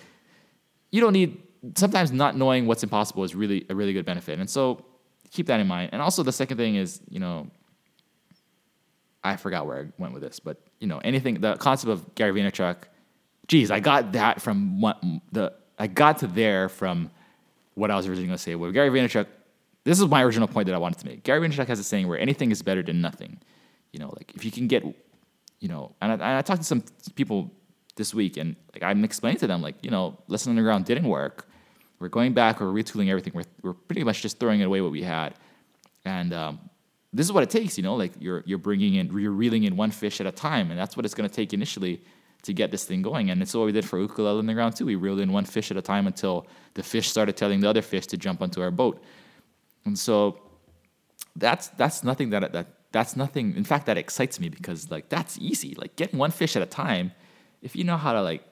you 0.92 1.02
don't 1.02 1.14
need. 1.14 1.42
Sometimes 1.76 2.12
not 2.12 2.36
knowing 2.36 2.66
what's 2.66 2.82
impossible 2.82 3.24
is 3.24 3.36
really 3.36 3.68
a 3.70 3.76
really 3.76 3.94
good 3.94 4.06
benefit, 4.06 4.40
and 4.40 4.50
so 4.50 4.84
keep 5.30 5.46
that 5.48 5.60
in 5.60 5.68
mind. 5.68 5.92
And 5.94 6.02
also 6.02 6.24
the 6.24 6.32
second 6.32 6.58
thing 6.58 6.76
is, 6.76 7.02
you 7.08 7.20
know, 7.20 7.52
I 9.24 9.36
forgot 9.36 9.66
where 9.66 9.80
I 9.80 9.86
went 9.98 10.14
with 10.14 10.24
this, 10.24 10.40
but 10.40 10.58
you 10.80 10.88
know, 10.88 11.00
anything 11.00 11.42
the 11.42 11.56
concept 11.56 11.92
of 11.92 12.16
Gary 12.16 12.40
Vaynerchuk. 12.40 12.78
Geez, 13.48 13.70
I 13.70 13.80
got 13.80 14.14
that 14.14 14.42
from 14.42 14.82
what 14.82 15.04
the 15.32 15.54
I 15.78 15.88
got 15.88 16.20
to 16.20 16.28
there 16.28 16.70
from 16.70 17.12
what 17.76 17.92
I 17.92 17.96
was 17.96 18.08
originally 18.08 18.28
going 18.28 18.38
to 18.38 18.44
say. 18.44 18.56
Well, 18.56 18.72
Gary 18.72 18.90
Vaynerchuk, 18.90 19.28
this 19.84 20.00
is 20.00 20.08
my 20.08 20.24
original 20.24 20.48
point 20.48 20.68
that 20.68 20.76
I 20.76 20.78
wanted 20.78 21.00
to 21.00 21.06
make. 21.08 21.24
Gary 21.24 21.48
Vaynerchuk 21.48 21.68
has 21.68 21.80
a 21.80 21.84
saying 21.84 22.08
where 22.08 22.20
anything 22.20 22.52
is 22.52 22.62
better 22.62 22.84
than 22.84 23.02
nothing. 23.02 23.40
You 23.92 24.00
know, 24.00 24.14
like 24.16 24.32
if 24.36 24.46
you 24.46 24.52
can 24.52 24.68
get, 24.68 24.84
you 25.60 25.68
know, 25.68 25.96
and 26.02 26.12
I, 26.12 26.16
and 26.16 26.24
I 26.24 26.42
talked 26.42 26.62
to 26.62 26.68
some 26.68 26.84
people 27.16 27.52
this 27.96 28.14
week, 28.14 28.38
and 28.38 28.56
like 28.74 28.84
I'm 28.84 29.04
explaining 29.04 29.40
to 29.40 29.48
them, 29.48 29.62
like 29.62 29.76
you 29.84 29.92
know, 29.92 30.18
Lesson 30.28 30.52
Underground 30.52 30.86
didn't 30.86 31.08
work. 31.08 31.48
We're 32.00 32.10
going 32.10 32.34
back, 32.34 32.60
we're 32.60 32.68
retooling 32.68 33.10
everything. 33.10 33.34
We're 33.36 33.44
we're 33.62 33.74
pretty 33.74 34.04
much 34.04 34.22
just 34.22 34.40
throwing 34.40 34.62
away 34.64 34.82
what 34.82 34.92
we 34.92 35.04
had, 35.04 35.36
and 36.06 36.34
um, 36.34 36.60
this 37.14 37.26
is 37.26 37.32
what 37.32 37.44
it 37.44 37.50
takes. 37.50 37.78
You 37.78 37.84
know, 37.84 37.96
like 37.96 38.14
you're 38.20 38.44
you're 38.46 38.58
bringing 38.58 38.96
in, 38.96 39.18
you're 39.18 39.32
reeling 39.32 39.64
in 39.64 39.76
one 39.76 39.92
fish 39.92 40.22
at 40.22 40.28
a 40.28 40.32
time, 40.32 40.72
and 40.72 40.80
that's 40.80 40.96
what 40.96 41.06
it's 41.06 41.14
going 41.14 41.30
to 41.30 41.36
take 41.36 41.54
initially 41.54 42.02
to 42.44 42.54
get 42.54 42.72
this 42.72 42.86
thing 42.86 43.02
going. 43.02 43.30
And 43.30 43.42
it's 43.42 43.54
what 43.54 43.66
we 43.66 43.72
did 43.72 43.86
for 43.86 44.00
Ukulele 44.00 44.40
Underground 44.40 44.76
too. 44.76 44.86
We 44.86 44.96
reeled 44.96 45.20
in 45.20 45.32
one 45.32 45.46
fish 45.46 45.70
at 45.72 45.78
a 45.78 45.82
time 45.82 46.08
until 46.08 46.48
the 46.74 46.84
fish 46.84 47.10
started 47.10 47.38
telling 47.38 47.60
the 47.60 47.70
other 47.70 47.82
fish 47.82 48.08
to 48.08 48.18
jump 48.18 48.42
onto 48.42 48.62
our 48.62 48.72
boat. 48.72 49.04
And 49.86 49.98
so 49.98 50.40
that's 51.36 51.68
that's 51.70 52.04
nothing 52.04 52.30
that 52.32 52.52
that 52.54 52.68
that's 52.92 53.16
nothing. 53.16 53.56
In 53.56 53.64
fact, 53.64 53.86
that 53.86 53.98
excites 53.98 54.40
me 54.40 54.50
because 54.50 54.90
like 54.90 55.10
that's 55.10 55.38
easy. 55.40 55.76
Like 55.76 55.96
getting 55.96 56.18
one 56.18 56.32
fish 56.32 56.56
at 56.56 56.62
a 56.62 56.66
time. 56.66 57.12
If 57.62 57.76
you 57.76 57.84
know 57.84 57.98
how 57.98 58.14
to 58.14 58.22
like 58.22 58.44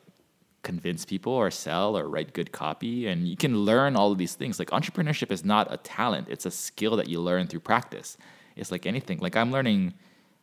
convince 0.62 1.06
people 1.06 1.34
or 1.34 1.50
sell 1.50 1.98
or 1.98 2.08
write 2.08 2.34
good 2.34 2.52
copy 2.52 3.08
and 3.08 3.28
you 3.28 3.38
can 3.38 3.60
learn 3.60 3.96
all 3.96 4.12
of 4.12 4.18
these 4.18 4.36
things 4.36 4.60
like 4.60 4.70
entrepreneurship 4.72 5.32
is 5.32 5.46
not 5.46 5.74
a 5.74 5.78
talent 5.78 6.28
it's 6.30 6.46
a 6.46 6.52
skill 6.52 6.98
that 6.98 7.08
you 7.08 7.18
learn 7.18 7.48
through 7.48 7.62
practice 7.62 8.18
it's 8.60 8.72
like 8.72 8.86
anything 8.86 9.18
like 9.20 9.36
i'm 9.36 9.52
learning 9.52 9.94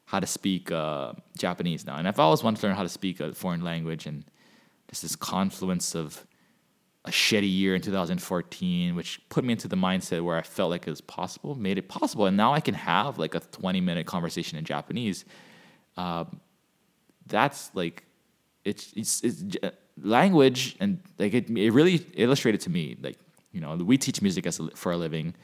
how 0.06 0.20
to 0.20 0.26
speak 0.26 0.70
uh, 0.70 1.12
Japanese 1.36 1.84
now, 1.84 1.96
and 1.96 2.08
I've 2.08 2.20
always 2.20 2.42
wanted 2.42 2.60
to 2.60 2.68
learn 2.68 2.76
how 2.76 2.84
to 2.84 2.88
speak 2.88 3.20
a 3.20 3.34
foreign 3.34 3.62
language, 3.62 4.06
and 4.06 4.24
just 4.88 5.02
this 5.02 5.16
confluence 5.16 5.94
of 5.94 6.24
a 7.04 7.10
shitty 7.10 7.52
year 7.52 7.74
in 7.74 7.82
2014, 7.82 8.94
which 8.94 9.20
put 9.28 9.44
me 9.44 9.52
into 9.52 9.68
the 9.68 9.76
mindset 9.76 10.24
where 10.24 10.36
I 10.36 10.42
felt 10.42 10.70
like 10.70 10.86
it 10.86 10.90
was 10.90 11.00
possible, 11.00 11.56
made 11.56 11.76
it 11.76 11.88
possible, 11.88 12.26
and 12.26 12.36
now 12.36 12.54
I 12.54 12.60
can 12.60 12.74
have 12.74 13.18
like 13.18 13.34
a 13.34 13.40
20 13.40 13.80
minute 13.80 14.06
conversation 14.06 14.56
in 14.56 14.64
Japanese. 14.64 15.24
Um, 15.96 16.40
that's 17.26 17.72
like 17.74 18.04
it's, 18.64 18.92
it's, 18.96 19.22
it's 19.22 19.42
language, 20.00 20.76
and 20.78 21.00
like 21.18 21.34
it, 21.34 21.50
it 21.50 21.72
really 21.72 22.06
illustrated 22.14 22.60
to 22.62 22.70
me 22.70 22.96
like 23.02 23.18
you 23.50 23.60
know 23.60 23.74
we 23.74 23.98
teach 23.98 24.22
music 24.22 24.46
as 24.46 24.60
a, 24.60 24.70
for 24.76 24.92
a 24.92 24.96
living 24.96 25.34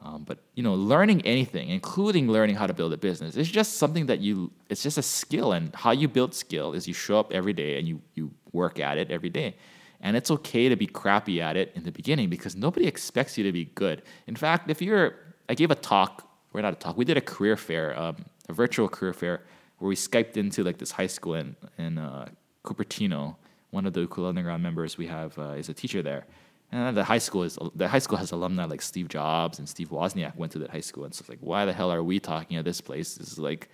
um, 0.00 0.24
but 0.24 0.38
you 0.54 0.62
know, 0.62 0.74
learning 0.74 1.22
anything, 1.22 1.68
including 1.68 2.30
learning 2.30 2.56
how 2.56 2.66
to 2.66 2.74
build 2.74 2.92
a 2.92 2.96
business, 2.96 3.36
is 3.36 3.50
just 3.50 3.78
something 3.78 4.06
that 4.06 4.20
you. 4.20 4.52
It's 4.68 4.82
just 4.82 4.98
a 4.98 5.02
skill, 5.02 5.52
and 5.52 5.74
how 5.74 5.90
you 5.90 6.06
build 6.06 6.34
skill 6.34 6.74
is 6.74 6.86
you 6.86 6.94
show 6.94 7.18
up 7.18 7.32
every 7.32 7.52
day 7.52 7.78
and 7.78 7.88
you 7.88 8.00
you 8.14 8.30
work 8.52 8.78
at 8.78 8.98
it 8.98 9.10
every 9.10 9.30
day. 9.30 9.56
And 10.00 10.16
it's 10.16 10.30
okay 10.30 10.68
to 10.68 10.76
be 10.76 10.86
crappy 10.86 11.40
at 11.40 11.56
it 11.56 11.72
in 11.74 11.82
the 11.82 11.90
beginning 11.90 12.28
because 12.28 12.54
nobody 12.54 12.86
expects 12.86 13.38
you 13.38 13.44
to 13.44 13.52
be 13.52 13.64
good. 13.64 14.02
In 14.26 14.36
fact, 14.36 14.70
if 14.70 14.82
you're, 14.82 15.14
I 15.48 15.54
gave 15.54 15.70
a 15.70 15.74
talk. 15.74 16.28
We're 16.52 16.60
not 16.60 16.74
a 16.74 16.76
talk. 16.76 16.96
We 16.96 17.04
did 17.04 17.16
a 17.16 17.22
career 17.22 17.56
fair, 17.56 17.98
um, 17.98 18.16
a 18.48 18.52
virtual 18.52 18.88
career 18.88 19.14
fair, 19.14 19.42
where 19.78 19.88
we 19.88 19.96
skyped 19.96 20.36
into 20.36 20.62
like 20.62 20.78
this 20.78 20.90
high 20.90 21.06
school 21.06 21.34
in 21.34 21.56
in 21.78 21.98
uh, 21.98 22.28
Cupertino. 22.64 23.36
One 23.70 23.86
of 23.86 23.94
the 23.94 24.02
Ukulele 24.02 24.28
Underground 24.30 24.62
members 24.62 24.96
we 24.96 25.06
have 25.06 25.38
uh, 25.38 25.60
is 25.60 25.68
a 25.68 25.74
teacher 25.74 26.02
there 26.02 26.26
and 26.72 26.96
the 26.96 27.04
high 27.04 27.18
school 27.18 27.44
is 27.44 27.58
the 27.74 27.88
high 27.88 28.00
school 28.00 28.18
has 28.18 28.32
alumni 28.32 28.64
like 28.64 28.82
Steve 28.82 29.08
Jobs 29.08 29.58
and 29.58 29.68
Steve 29.68 29.90
Wozniak 29.90 30.36
went 30.36 30.52
to 30.52 30.58
that 30.58 30.70
high 30.70 30.80
school, 30.80 31.04
and 31.04 31.12
it's 31.12 31.28
like, 31.28 31.38
why 31.40 31.64
the 31.64 31.72
hell 31.72 31.92
are 31.92 32.02
we 32.02 32.18
talking 32.18 32.56
at 32.56 32.64
this 32.64 32.80
place? 32.80 33.14
This 33.14 33.32
is 33.32 33.38
like, 33.38 33.68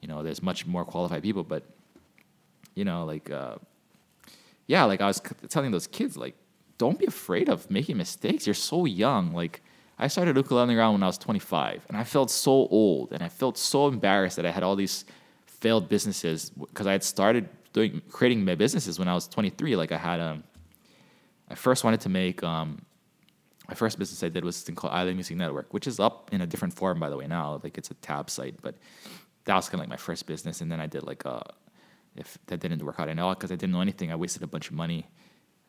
you 0.00 0.08
know, 0.08 0.22
there's 0.22 0.42
much 0.42 0.66
more 0.66 0.84
qualified 0.84 1.22
people, 1.22 1.44
but 1.44 1.64
you 2.74 2.84
know, 2.84 3.04
like, 3.04 3.30
uh, 3.30 3.56
yeah, 4.66 4.84
like 4.84 5.00
I 5.00 5.06
was 5.06 5.20
telling 5.48 5.70
those 5.70 5.86
kids, 5.86 6.16
like, 6.16 6.34
don't 6.78 6.98
be 6.98 7.06
afraid 7.06 7.48
of 7.48 7.70
making 7.70 7.96
mistakes. 7.96 8.46
You're 8.46 8.54
so 8.54 8.84
young. 8.84 9.32
Like, 9.32 9.62
I 9.98 10.06
started 10.06 10.36
ukulele 10.36 10.62
underground 10.62 10.94
when 10.94 11.02
I 11.02 11.06
was 11.06 11.18
25, 11.18 11.86
and 11.88 11.96
I 11.96 12.04
felt 12.04 12.30
so 12.30 12.68
old, 12.68 13.12
and 13.12 13.22
I 13.22 13.28
felt 13.28 13.58
so 13.58 13.88
embarrassed 13.88 14.36
that 14.36 14.46
I 14.46 14.52
had 14.52 14.62
all 14.62 14.76
these 14.76 15.04
failed 15.46 15.88
businesses 15.88 16.50
because 16.50 16.86
I 16.86 16.92
had 16.92 17.02
started 17.02 17.48
doing 17.72 18.00
creating 18.10 18.44
my 18.44 18.54
businesses 18.54 18.98
when 18.98 19.08
I 19.08 19.14
was 19.14 19.26
23. 19.26 19.74
Like, 19.76 19.90
I 19.90 19.98
had 19.98 20.20
um 20.20 20.44
I 21.50 21.54
first 21.54 21.84
wanted 21.84 22.00
to 22.02 22.08
make 22.08 22.42
um, 22.42 22.82
my 23.68 23.74
first 23.74 23.98
business 23.98 24.22
I 24.22 24.28
did 24.28 24.44
was 24.44 24.62
thing 24.62 24.74
called 24.74 24.92
Island 24.92 25.16
Music 25.16 25.36
Network, 25.36 25.72
which 25.72 25.86
is 25.86 26.00
up 26.00 26.30
in 26.32 26.40
a 26.40 26.46
different 26.46 26.74
form 26.74 26.98
by 26.98 27.10
the 27.10 27.16
way 27.16 27.26
now. 27.26 27.60
Like 27.62 27.78
it's 27.78 27.90
a 27.90 27.94
tab 27.94 28.30
site, 28.30 28.60
but 28.62 28.76
that 29.44 29.54
was 29.54 29.68
kind 29.68 29.74
of 29.74 29.80
like 29.80 29.88
my 29.88 29.96
first 29.96 30.26
business. 30.26 30.60
And 30.60 30.70
then 30.70 30.80
I 30.80 30.86
did 30.86 31.04
like 31.04 31.24
a 31.24 31.42
if 32.16 32.38
that 32.46 32.60
didn't 32.60 32.82
work 32.82 32.98
out, 32.98 33.08
I 33.08 33.14
know 33.14 33.30
because 33.30 33.52
I 33.52 33.56
didn't 33.56 33.72
know 33.72 33.80
anything. 33.80 34.10
I 34.10 34.16
wasted 34.16 34.42
a 34.42 34.46
bunch 34.46 34.68
of 34.68 34.74
money. 34.74 35.06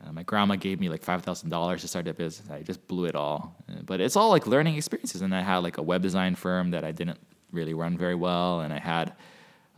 Uh, 0.02 0.12
my 0.14 0.24
grandma 0.24 0.56
gave 0.56 0.80
me 0.80 0.90
like 0.90 1.04
five 1.04 1.24
thousand 1.24 1.50
dollars 1.50 1.82
to 1.82 1.88
start 1.88 2.06
that 2.06 2.18
business. 2.18 2.50
I 2.50 2.62
just 2.62 2.88
blew 2.88 3.06
it 3.06 3.16
all. 3.16 3.56
Uh, 3.70 3.82
but 3.84 4.00
it's 4.00 4.16
all 4.16 4.30
like 4.30 4.48
learning 4.48 4.76
experiences. 4.76 5.22
And 5.22 5.36
I 5.36 5.42
had 5.42 5.58
like 5.58 5.78
a 5.78 5.82
web 5.84 6.02
design 6.02 6.36
firm 6.36 6.72
that 6.72 6.84
I 6.84 6.92
didn't 6.92 7.20
really 7.52 7.74
run 7.74 7.98
very 7.98 8.16
well, 8.16 8.62
and 8.62 8.74
I 8.74 8.80
had 8.80 9.14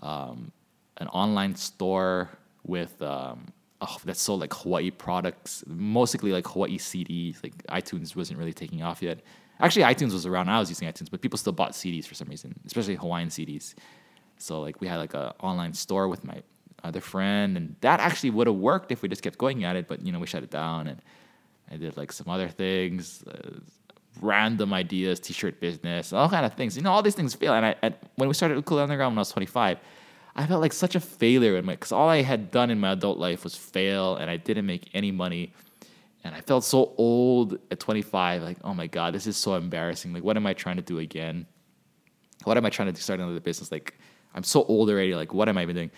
um, 0.01 0.51
an 0.97 1.07
online 1.07 1.55
store 1.55 2.29
with 2.63 3.01
um, 3.01 3.51
oh, 3.81 3.97
that 4.05 4.17
sold 4.17 4.41
like 4.41 4.53
Hawaii 4.53 4.91
products, 4.91 5.63
mostly 5.67 6.31
like 6.31 6.47
Hawaii 6.47 6.77
CDs. 6.77 7.43
Like 7.43 7.55
iTunes 7.67 8.15
wasn't 8.15 8.39
really 8.39 8.53
taking 8.53 8.81
off 8.83 9.01
yet. 9.01 9.21
Actually, 9.59 9.83
iTunes 9.83 10.13
was 10.13 10.25
around. 10.25 10.49
I 10.49 10.59
was 10.59 10.69
using 10.69 10.87
iTunes, 10.87 11.09
but 11.11 11.21
people 11.21 11.37
still 11.37 11.53
bought 11.53 11.71
CDs 11.71 12.05
for 12.05 12.15
some 12.15 12.27
reason, 12.27 12.55
especially 12.65 12.95
Hawaiian 12.95 13.29
CDs. 13.29 13.75
So 14.37 14.61
like 14.61 14.81
we 14.81 14.87
had 14.87 14.97
like 14.97 15.13
an 15.13 15.33
online 15.39 15.73
store 15.73 16.07
with 16.07 16.23
my 16.23 16.41
other 16.83 17.01
friend, 17.01 17.57
and 17.57 17.75
that 17.81 17.99
actually 17.99 18.31
would 18.31 18.47
have 18.47 18.55
worked 18.55 18.91
if 18.91 19.01
we 19.01 19.09
just 19.09 19.21
kept 19.21 19.37
going 19.37 19.63
at 19.63 19.75
it. 19.75 19.87
But 19.87 20.05
you 20.05 20.11
know 20.11 20.19
we 20.19 20.27
shut 20.27 20.43
it 20.43 20.51
down, 20.51 20.87
and 20.87 21.01
I 21.71 21.77
did 21.77 21.97
like 21.97 22.11
some 22.11 22.27
other 22.29 22.49
things, 22.49 23.23
uh, 23.27 23.59
random 24.19 24.73
ideas, 24.73 25.19
T-shirt 25.19 25.59
business, 25.59 26.11
all 26.11 26.29
kind 26.29 26.45
of 26.45 26.53
things. 26.53 26.75
You 26.75 26.83
know 26.83 26.91
all 26.91 27.03
these 27.03 27.15
things 27.15 27.35
fail. 27.35 27.53
And 27.53 27.65
I, 27.65 27.93
when 28.15 28.27
we 28.27 28.33
started 28.33 28.55
Ukulele 28.55 28.83
Underground 28.83 29.13
when 29.13 29.19
I 29.19 29.21
was 29.21 29.31
25 29.31 29.77
I 30.35 30.47
felt 30.47 30.61
like 30.61 30.73
such 30.73 30.95
a 30.95 30.99
failure 30.99 31.57
in 31.57 31.65
my 31.65 31.73
because 31.73 31.91
all 31.91 32.07
I 32.07 32.21
had 32.21 32.51
done 32.51 32.69
in 32.69 32.79
my 32.79 32.91
adult 32.91 33.17
life 33.17 33.43
was 33.43 33.55
fail, 33.55 34.15
and 34.15 34.29
I 34.29 34.37
didn't 34.37 34.65
make 34.65 34.89
any 34.93 35.11
money. 35.11 35.53
And 36.23 36.35
I 36.35 36.41
felt 36.41 36.63
so 36.63 36.93
old 36.97 37.57
at 37.71 37.79
25. 37.79 38.43
Like, 38.43 38.57
oh 38.63 38.73
my 38.73 38.87
god, 38.87 39.13
this 39.13 39.27
is 39.27 39.35
so 39.35 39.55
embarrassing. 39.55 40.13
Like, 40.13 40.23
what 40.23 40.37
am 40.37 40.45
I 40.45 40.53
trying 40.53 40.75
to 40.75 40.81
do 40.81 40.99
again? 40.99 41.47
What 42.43 42.57
am 42.57 42.65
I 42.65 42.69
trying 42.69 42.93
to 42.93 43.01
start 43.01 43.19
another 43.19 43.39
business? 43.39 43.71
Like, 43.71 43.97
I'm 44.33 44.43
so 44.43 44.63
old 44.63 44.89
already. 44.89 45.15
Like, 45.15 45.33
what 45.33 45.49
am 45.49 45.57
I 45.57 45.63
even 45.63 45.75
doing? 45.75 45.91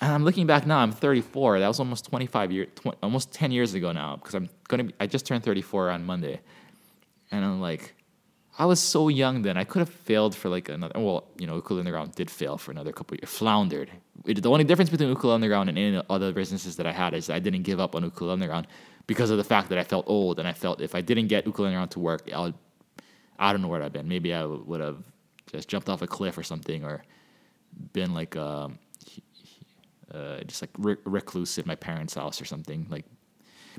And 0.00 0.12
I'm 0.12 0.24
looking 0.24 0.46
back 0.46 0.66
now. 0.66 0.78
I'm 0.78 0.92
34. 0.92 1.60
That 1.60 1.68
was 1.68 1.78
almost 1.78 2.06
25 2.06 2.52
years, 2.52 2.68
almost 3.02 3.32
10 3.32 3.52
years 3.52 3.74
ago 3.74 3.92
now. 3.92 4.16
Because 4.16 4.34
I'm 4.34 4.48
gonna 4.68 4.84
be. 4.84 4.94
I 4.98 5.06
just 5.06 5.26
turned 5.26 5.44
34 5.44 5.90
on 5.90 6.04
Monday, 6.04 6.40
and 7.30 7.44
I'm 7.44 7.60
like, 7.60 7.94
I 8.58 8.66
was 8.66 8.80
so 8.80 9.08
young 9.08 9.42
then. 9.42 9.56
I 9.56 9.64
could 9.64 9.78
have 9.80 9.88
failed 9.88 10.34
for 10.34 10.48
like 10.48 10.68
another. 10.68 10.92
Well, 10.98 11.28
you 11.38 11.46
know, 11.46 11.54
Ukulele 11.54 11.80
Underground 11.80 12.14
did 12.14 12.30
fail 12.30 12.58
for 12.58 12.70
another 12.70 12.92
couple 12.92 13.16
years. 13.16 13.30
Floundered. 13.30 13.90
It, 14.26 14.42
the 14.42 14.50
only 14.50 14.64
difference 14.64 14.90
between 14.90 15.08
Ukulele 15.08 15.36
Underground 15.36 15.68
and 15.68 15.78
any 15.78 16.02
other 16.10 16.32
businesses 16.32 16.76
that 16.76 16.86
I 16.86 16.92
had 16.92 17.14
is 17.14 17.30
I 17.30 17.38
didn't 17.38 17.62
give 17.62 17.80
up 17.80 17.94
on 17.94 18.02
Ukulele 18.02 18.34
Underground 18.34 18.66
because 19.06 19.30
of 19.30 19.38
the 19.38 19.44
fact 19.44 19.68
that 19.70 19.78
I 19.78 19.84
felt 19.84 20.04
old 20.08 20.38
and 20.38 20.46
I 20.46 20.52
felt 20.52 20.80
if 20.80 20.94
I 20.94 21.00
didn't 21.00 21.28
get 21.28 21.46
Ukulele 21.46 21.68
Underground 21.68 21.90
to 21.92 22.00
work, 22.00 22.28
I 22.32 22.40
would. 22.40 22.54
I 23.38 23.52
don't 23.52 23.62
know 23.62 23.68
where 23.68 23.82
I'd 23.82 23.92
been. 23.92 24.08
Maybe 24.08 24.34
I 24.34 24.44
would 24.44 24.80
have 24.80 25.02
just 25.50 25.68
jumped 25.68 25.88
off 25.88 26.02
a 26.02 26.06
cliff 26.06 26.36
or 26.36 26.42
something, 26.42 26.84
or 26.84 27.02
been 27.92 28.12
like 28.12 28.36
um, 28.36 28.78
uh, 30.12 30.40
just 30.46 30.62
like 30.62 30.70
recluse 30.76 31.58
at 31.58 31.66
my 31.66 31.74
parents' 31.74 32.14
house 32.14 32.42
or 32.42 32.44
something. 32.44 32.86
Like, 32.90 33.06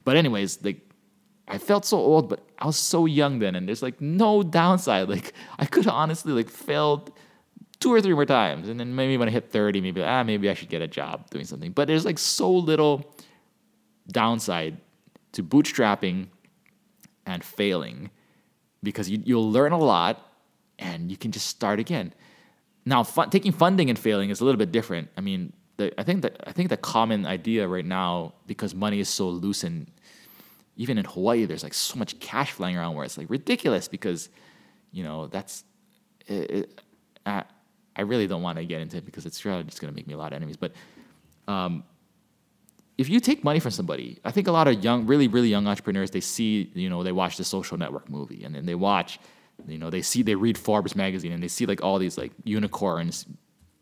but 0.04 0.18
anyways, 0.18 0.64
like 0.64 0.91
I 1.52 1.58
felt 1.58 1.86
so 1.86 1.98
old, 1.98 2.30
but 2.30 2.40
I 2.58 2.66
was 2.66 2.78
so 2.78 3.06
young 3.06 3.40
then, 3.40 3.56
and 3.56 3.68
there's 3.68 3.84
like 3.84 4.00
no 4.00 4.42
downside. 4.42 5.10
Like 5.10 5.34
I 5.60 5.66
could 5.66 5.88
honestly 5.88 6.32
like 6.32 6.50
failed 6.50 7.12
two 7.80 7.94
or 7.94 8.00
three 8.02 8.14
more 8.14 8.26
times, 8.26 8.70
and 8.70 8.80
then 8.80 8.96
maybe 8.96 9.18
when 9.18 9.28
I 9.28 9.32
hit 9.32 9.52
thirty, 9.52 9.82
maybe 9.82 10.02
ah 10.02 10.24
maybe 10.24 10.50
I 10.50 10.54
should 10.54 10.70
get 10.70 10.82
a 10.82 10.88
job 10.88 11.30
doing 11.30 11.46
something. 11.46 11.72
But 11.72 11.88
there's 11.88 12.06
like 12.06 12.20
so 12.20 12.50
little 12.50 13.14
downside 14.08 14.78
to 15.34 15.44
bootstrapping 15.44 16.28
and 17.26 17.44
failing 17.44 18.10
because 18.84 19.10
you, 19.10 19.22
you'll 19.26 19.52
learn 19.52 19.72
a 19.72 19.78
lot 19.78 20.26
and 20.80 21.12
you 21.12 21.18
can 21.18 21.32
just 21.32 21.48
start 21.48 21.80
again. 21.80 22.14
Now, 22.86 23.04
fun, 23.04 23.30
taking 23.30 23.52
funding 23.52 23.90
and 23.90 24.00
failing 24.00 24.30
is 24.30 24.42
a 24.42 24.46
little 24.46 24.58
bit 24.58 24.72
different. 24.72 25.10
I 25.16 25.22
mean, 25.22 25.54
the, 25.78 25.94
I 26.00 26.04
think 26.04 26.24
that 26.24 26.42
I 26.48 26.52
think 26.52 26.70
the 26.70 26.78
common 26.78 27.26
idea 27.26 27.68
right 27.68 27.86
now, 27.86 28.34
because 28.48 28.74
money 28.74 29.00
is 29.00 29.10
so 29.10 29.30
loose 29.30 29.64
and 29.64 29.92
even 30.76 30.98
in 30.98 31.06
Hawaii, 31.06 31.46
there's 31.46 31.64
like 31.64 31.74
so 31.74 31.98
much 31.98 32.20
cash 32.20 32.52
flying 32.52 32.78
around 32.78 32.96
where 32.96 33.06
it's 33.06 33.18
like 33.18 33.30
ridiculous 33.30 33.88
because, 33.88 34.30
you 34.92 35.04
know, 35.04 35.28
that's. 35.28 35.64
It, 36.28 36.52
it, 36.52 36.82
I, 37.26 37.44
I 37.96 38.04
really 38.04 38.26
don't 38.26 38.42
want 38.42 38.58
to 38.58 38.66
get 38.66 38.82
into 38.82 38.98
it 38.98 39.06
because 39.06 39.26
it's 39.26 39.44
really 39.44 39.64
just 39.64 39.82
going 39.82 39.92
to 39.92 39.96
make 39.96 40.08
me 40.08 40.14
a 40.14 40.18
lot 40.18 40.32
of 40.32 40.38
enemies. 40.38 40.56
But 40.56 40.72
um, 41.48 41.84
if 42.98 43.10
you 43.10 43.20
take 43.20 43.44
money 43.44 43.60
from 43.60 43.72
somebody, 43.72 44.20
I 44.24 44.32
think 44.32 44.48
a 44.48 44.52
lot 44.52 44.68
of 44.68 44.84
young, 44.84 45.06
really, 45.06 45.28
really 45.28 45.50
young 45.50 45.68
entrepreneurs, 45.68 46.12
they 46.12 46.22
see, 46.22 46.72
you 46.74 46.90
know, 46.90 47.04
they 47.04 47.12
watch 47.12 47.38
the 47.38 47.44
Social 47.44 47.78
Network 47.78 48.10
movie 48.10 48.44
and 48.44 48.56
then 48.56 48.66
they 48.66 48.76
watch, 48.76 49.20
you 49.68 49.78
know, 49.78 49.90
they 49.90 50.02
see, 50.02 50.24
they 50.24 50.36
read 50.36 50.58
Forbes 50.58 50.96
magazine 50.96 51.32
and 51.32 51.44
they 51.44 51.48
see 51.48 51.66
like 51.66 51.84
all 51.84 52.00
these 52.00 52.18
like 52.18 52.32
unicorns 52.44 53.26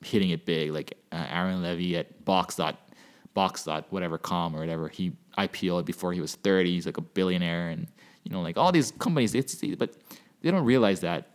hitting 0.04 0.32
it 0.32 0.46
big, 0.46 0.72
like 0.72 0.98
uh, 1.12 1.26
Aaron 1.30 1.62
Levie 1.62 1.96
at 1.96 2.26
Box 2.26 2.56
dot 2.56 2.90
Box 3.34 3.64
dot 3.64 3.86
whatever 3.92 4.18
com 4.18 4.56
or 4.56 4.60
whatever. 4.60 4.90
He 4.90 5.12
IPO'd 5.48 5.86
before 5.86 6.14
he 6.14 6.22
was 6.22 6.36
30. 6.36 6.72
He's 6.72 6.86
like 6.86 6.98
a 6.98 7.02
billionaire, 7.02 7.70
and 7.70 7.88
you 8.24 8.32
know, 8.32 8.42
like 8.42 8.58
all 8.58 8.72
these 8.72 8.92
companies. 8.92 9.36
It's 9.36 9.56
but 9.78 9.96
they 10.42 10.52
don't 10.52 10.66
realize 10.66 11.02
that 11.02 11.28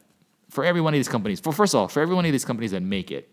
for 0.50 0.64
every 0.64 0.80
one 0.80 0.94
of 0.94 0.98
these 0.98 1.08
companies, 1.08 1.40
for 1.40 1.52
first 1.52 1.74
of 1.74 1.80
all, 1.80 1.88
for 1.88 2.00
every 2.00 2.14
one 2.14 2.24
of 2.24 2.32
these 2.32 2.44
companies 2.44 2.70
that 2.70 2.82
make 2.82 3.10
it, 3.10 3.28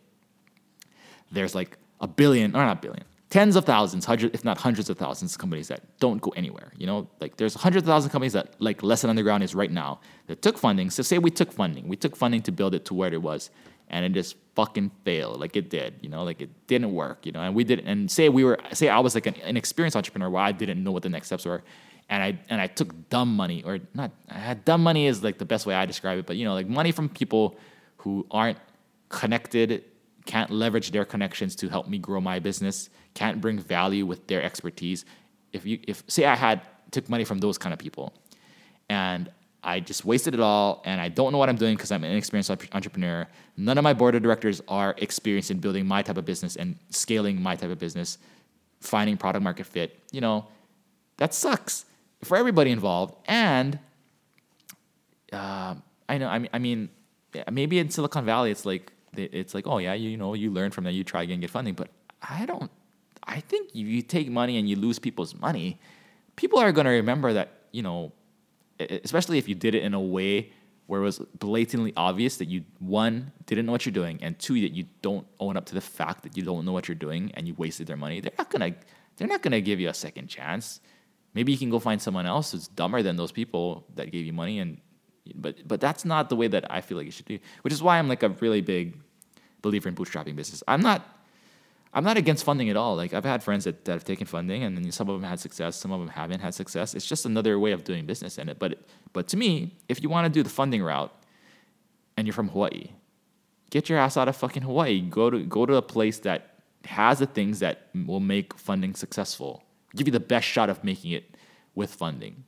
there's 1.32 1.56
like 1.56 1.78
a 2.00 2.08
billion 2.08 2.56
or 2.56 2.66
not 2.66 2.82
billion, 2.82 3.04
tens 3.30 3.56
of 3.56 3.64
thousands, 3.66 4.06
hundreds, 4.06 4.34
if 4.34 4.44
not 4.44 4.58
hundreds 4.58 4.90
of 4.90 4.98
thousands 4.98 5.34
of 5.34 5.40
companies 5.40 5.68
that 5.68 5.82
don't 6.00 6.22
go 6.22 6.32
anywhere. 6.36 6.72
You 6.78 6.88
know, 6.88 7.08
like 7.20 7.38
there's 7.38 7.54
hundreds 7.54 7.84
of 7.84 7.88
thousands 7.88 8.08
of 8.08 8.12
companies 8.12 8.34
that 8.34 8.56
like 8.60 8.84
Lesson 8.84 9.10
Underground 9.10 9.44
is 9.44 9.54
right 9.56 9.72
now 9.72 10.00
that 10.28 10.42
took 10.42 10.58
funding. 10.58 10.90
So 10.90 11.04
say 11.04 11.18
we 11.18 11.32
took 11.32 11.52
funding, 11.52 11.88
we 11.88 11.96
took 11.96 12.16
funding 12.16 12.42
to 12.44 12.52
build 12.52 12.76
it 12.76 12.86
to 12.86 12.94
where 12.94 13.14
it 13.14 13.22
was 13.22 13.50
and 13.92 14.04
it 14.06 14.12
just 14.14 14.36
fucking 14.56 14.90
failed 15.06 15.40
like 15.40 15.56
it 15.56 15.70
did 15.70 15.94
you 16.02 16.10
know 16.10 16.24
like 16.24 16.42
it 16.42 16.50
didn't 16.68 16.92
work 16.94 17.26
you 17.26 17.32
know 17.32 17.42
and 17.42 17.54
we 17.54 17.64
did 17.64 17.80
and 17.82 18.10
say 18.10 18.28
we 18.30 18.44
were 18.44 18.58
say 18.74 18.90
i 18.90 19.00
was 19.00 19.14
like 19.14 19.28
an, 19.28 19.36
an 19.44 19.56
experienced 19.56 19.96
entrepreneur 19.96 20.30
where 20.30 20.42
i 20.42 20.52
didn't 20.52 20.84
know 20.84 20.92
what 20.92 21.04
the 21.04 21.10
next 21.10 21.28
steps 21.28 21.46
were 21.46 21.62
and 22.10 22.24
i 22.24 22.38
and 22.50 22.60
i 22.60 22.68
took 22.68 23.10
dumb 23.10 23.36
money 23.36 23.64
or 23.64 23.80
not 23.94 24.12
i 24.30 24.40
had 24.40 24.66
dumb 24.66 24.82
money 24.82 25.06
is 25.06 25.24
like 25.24 25.38
the 25.38 25.46
best 25.46 25.66
way 25.66 25.76
i 25.76 25.86
describe 25.86 26.18
it 26.18 26.26
but 26.26 26.36
you 26.36 26.46
know 26.46 26.54
like 26.54 26.68
money 26.68 26.92
from 26.92 27.08
people 27.08 27.56
who 27.98 28.26
aren't 28.32 28.58
connected 29.10 29.84
can't 30.26 30.52
leverage 30.52 30.92
their 30.92 31.06
connections 31.06 31.56
to 31.56 31.70
help 31.70 31.88
me 31.88 31.98
grow 31.98 32.20
my 32.20 32.40
business 32.40 32.90
can't 33.14 33.42
bring 33.42 33.60
value 33.60 34.06
with 34.06 34.28
their 34.28 34.42
expertise. 34.42 35.06
If 35.54 35.66
you 35.66 35.80
if 35.88 36.04
say 36.08 36.26
i 36.26 36.36
had 36.36 36.62
took 36.92 37.10
money 37.10 37.24
from 37.24 37.40
those 37.40 37.58
kind 37.58 37.74
of 37.74 37.80
people 37.80 38.14
and 38.90 39.30
I 39.64 39.80
just 39.80 40.06
wasted 40.06 40.34
it 40.34 40.40
all 40.40 40.82
and 40.86 41.00
I 41.00 41.08
don't 41.08 41.32
know 41.32 41.38
what 41.38 41.50
I'm 41.50 41.56
doing 41.56 41.76
because 41.76 41.92
I'm 41.92 42.04
an 42.04 42.12
inexperienced 42.12 42.50
entrepreneur. 42.50 43.28
None 43.58 43.78
of 43.78 43.84
my 43.84 43.94
board 43.94 44.16
of 44.16 44.24
directors 44.24 44.62
are 44.68 44.96
experienced 44.98 45.52
in 45.52 45.60
building 45.60 45.86
my 45.86 46.02
type 46.02 46.18
of 46.18 46.26
business 46.26 46.56
and 46.56 46.78
scaling 46.90 47.42
my 47.42 47.56
type 47.56 47.70
of 47.70 47.78
business, 47.78 48.18
finding 48.80 49.18
product 49.18 49.44
market 49.44 49.68
fit. 49.68 50.00
You 50.12 50.22
know, 50.22 50.48
that 51.18 51.34
sucks 51.34 51.86
for 52.24 52.38
everybody 52.38 52.72
involved. 52.72 53.16
And 53.26 53.78
uh, 55.32 55.76
I 56.10 56.18
know, 56.18 56.28
I 56.28 56.40
mean, 56.40 56.50
I 56.54 56.60
mean, 56.60 56.90
maybe 57.52 57.78
in 57.78 57.90
Silicon 57.92 58.26
Valley, 58.26 58.50
it's 58.50 58.66
like, 58.66 58.92
it's 59.16 59.54
like, 59.54 59.68
oh 59.68 59.78
yeah, 59.78 59.94
you, 59.94 60.10
you 60.10 60.18
know, 60.18 60.34
you 60.34 60.50
learn 60.50 60.72
from 60.72 60.86
that, 60.86 60.94
you 60.94 61.04
try 61.04 61.24
again, 61.24 61.40
get 61.40 61.52
funding. 61.52 61.76
But 61.76 61.90
I 62.28 62.46
don't, 62.46 62.72
I 63.24 63.42
think 63.42 63.70
if 63.70 63.76
you 63.76 64.02
take 64.02 64.30
money 64.30 64.58
and 64.58 64.68
you 64.68 64.76
lose 64.76 64.98
people's 64.98 65.36
money, 65.36 65.80
people 66.36 66.60
are 66.60 66.72
going 66.72 66.86
to 66.86 66.92
remember 66.92 67.34
that, 67.34 67.50
you 67.72 67.84
know, 67.84 68.12
especially 69.04 69.38
if 69.38 69.48
you 69.48 69.56
did 69.56 69.76
it 69.76 69.84
in 69.84 69.94
a 69.94 70.02
way 70.02 70.52
where 70.88 71.00
it 71.00 71.04
was 71.04 71.20
blatantly 71.40 71.94
obvious 71.96 72.38
that 72.38 72.48
you 72.48 72.64
one 72.80 73.32
didn't 73.46 73.66
know 73.66 73.72
what 73.72 73.86
you're 73.86 73.94
doing 73.94 74.20
and 74.22 74.38
two 74.40 74.60
that 74.62 74.74
you 74.74 74.86
don't 75.02 75.26
own 75.40 75.56
up 75.56 75.66
to 75.66 75.74
the 75.74 75.82
fact 75.82 76.24
that 76.24 76.36
you 76.36 76.44
don't 76.44 76.66
know 76.66 76.72
what 76.72 76.88
you're 76.88 76.96
doing 76.96 77.32
and 77.36 77.48
you 77.48 77.54
wasted 77.54 77.88
their 77.88 77.96
money 77.96 78.20
they're 78.20 78.34
not 78.38 78.50
gonna 78.50 78.74
they're 79.18 79.28
not 79.28 79.42
gonna 79.42 79.62
give 79.62 79.80
you 79.80 79.90
a 79.90 79.94
second 79.94 80.28
chance. 80.28 80.82
Maybe 81.34 81.52
you 81.52 81.58
can 81.58 81.70
go 81.70 81.80
find 81.80 82.02
someone 82.02 82.26
else 82.26 82.52
who's 82.52 82.68
dumber 82.68 83.02
than 83.02 83.16
those 83.16 83.32
people 83.32 83.86
that 83.96 84.12
gave 84.12 84.26
you 84.26 84.34
money 84.34 84.60
and 84.60 84.80
but 85.36 85.68
but 85.68 85.80
that's 85.80 86.04
not 86.04 86.30
the 86.30 86.36
way 86.36 86.48
that 86.48 86.70
I 86.72 86.82
feel 86.82 86.98
like 86.98 87.06
you 87.06 87.12
should 87.12 87.26
do 87.26 87.38
which 87.62 87.72
is 87.72 87.84
why 87.84 88.00
I'm 88.00 88.08
like 88.08 88.24
a 88.24 88.30
really 88.30 88.62
big 88.62 88.98
believer 89.62 89.88
in 89.88 89.96
bootstrapping 89.96 90.36
business. 90.36 90.64
I'm 90.68 90.82
not 90.82 91.21
I'm 91.94 92.04
not 92.04 92.18
against 92.18 92.46
funding 92.46 92.70
at 92.70 92.78
all. 92.78 92.96
Like 92.96 93.14
I've 93.14 93.26
had 93.26 93.44
friends 93.44 93.66
that, 93.66 93.84
that 93.86 93.92
have 93.92 94.06
taken 94.06 94.26
funding, 94.26 94.64
and 94.64 94.78
then 94.78 94.92
some 94.92 95.10
of 95.10 95.20
them 95.20 95.30
had 95.30 95.40
success, 95.40 95.76
some 95.76 95.92
of 95.92 96.00
them 96.00 96.10
haven't 96.10 96.40
had 96.40 96.54
success. 96.54 96.94
It's 96.94 97.06
just 97.06 97.26
another 97.26 97.60
way 97.60 97.72
of 97.74 97.84
doing 97.84 98.06
business 98.06 98.38
in 98.38 98.48
it. 98.48 98.60
But 98.60 98.80
but 99.14 99.28
to 99.30 99.38
me, 99.38 99.76
if 99.90 100.02
you 100.02 100.10
want 100.10 100.26
to 100.26 100.30
do 100.30 100.42
the 100.44 100.50
funding 100.50 100.82
route, 100.82 101.14
and 102.16 102.26
you're 102.26 102.34
from 102.34 102.50
Hawaii, 102.50 102.92
get 103.70 103.90
your 103.90 103.98
ass 103.98 104.16
out 104.16 104.28
of 104.28 104.36
fucking 104.36 104.64
Hawaii. 104.64 105.02
Go 105.02 105.30
to 105.30 105.44
go 105.44 105.66
to 105.66 105.76
a 105.76 105.82
place 105.82 106.20
that 106.20 106.60
has 106.86 107.20
the 107.20 107.26
things 107.26 107.60
that 107.60 107.90
will 107.94 108.20
make 108.20 108.58
funding 108.58 108.96
successful. 108.96 109.64
Give 109.96 110.08
you 110.08 110.14
the 110.14 110.20
best 110.20 110.48
shot 110.48 110.70
of 110.70 110.84
making 110.84 111.12
it 111.12 111.36
with 111.76 111.94
funding. 111.94 112.46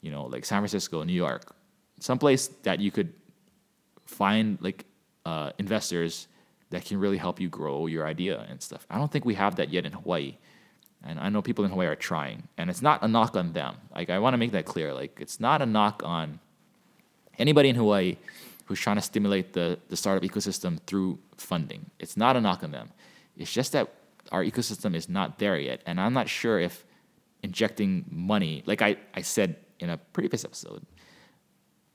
You 0.00 0.10
know, 0.10 0.24
like 0.24 0.44
San 0.44 0.60
Francisco, 0.60 1.02
New 1.02 1.12
York, 1.12 1.54
someplace 2.00 2.48
that 2.62 2.80
you 2.80 2.90
could 2.90 3.12
find 4.06 4.58
like 4.60 4.86
uh, 5.26 5.50
investors 5.58 6.28
that 6.70 6.84
can 6.84 6.98
really 6.98 7.16
help 7.16 7.40
you 7.40 7.48
grow 7.48 7.86
your 7.86 8.06
idea 8.06 8.44
and 8.48 8.60
stuff. 8.60 8.86
I 8.90 8.98
don't 8.98 9.10
think 9.10 9.24
we 9.24 9.34
have 9.34 9.56
that 9.56 9.70
yet 9.70 9.86
in 9.86 9.92
Hawaii. 9.92 10.36
And 11.04 11.20
I 11.20 11.28
know 11.28 11.42
people 11.42 11.64
in 11.64 11.70
Hawaii 11.70 11.86
are 11.86 11.96
trying. 11.96 12.48
And 12.58 12.68
it's 12.68 12.82
not 12.82 13.02
a 13.02 13.08
knock 13.08 13.36
on 13.36 13.52
them. 13.52 13.76
Like 13.94 14.10
I 14.10 14.18
want 14.18 14.34
to 14.34 14.38
make 14.38 14.52
that 14.52 14.64
clear. 14.64 14.92
Like 14.92 15.18
it's 15.20 15.38
not 15.38 15.62
a 15.62 15.66
knock 15.66 16.02
on 16.04 16.40
anybody 17.38 17.68
in 17.68 17.76
Hawaii 17.76 18.16
who's 18.64 18.80
trying 18.80 18.96
to 18.96 19.02
stimulate 19.02 19.52
the, 19.52 19.78
the 19.88 19.96
startup 19.96 20.28
ecosystem 20.28 20.80
through 20.86 21.18
funding. 21.36 21.90
It's 22.00 22.16
not 22.16 22.36
a 22.36 22.40
knock 22.40 22.64
on 22.64 22.72
them. 22.72 22.90
It's 23.36 23.52
just 23.52 23.72
that 23.72 23.92
our 24.32 24.42
ecosystem 24.42 24.96
is 24.96 25.08
not 25.08 25.38
there 25.38 25.58
yet. 25.58 25.82
And 25.86 26.00
I'm 26.00 26.12
not 26.12 26.28
sure 26.28 26.58
if 26.58 26.84
injecting 27.42 28.04
money, 28.10 28.64
like 28.66 28.82
I, 28.82 28.96
I 29.14 29.22
said 29.22 29.56
in 29.78 29.90
a 29.90 29.98
previous 29.98 30.44
episode, 30.44 30.84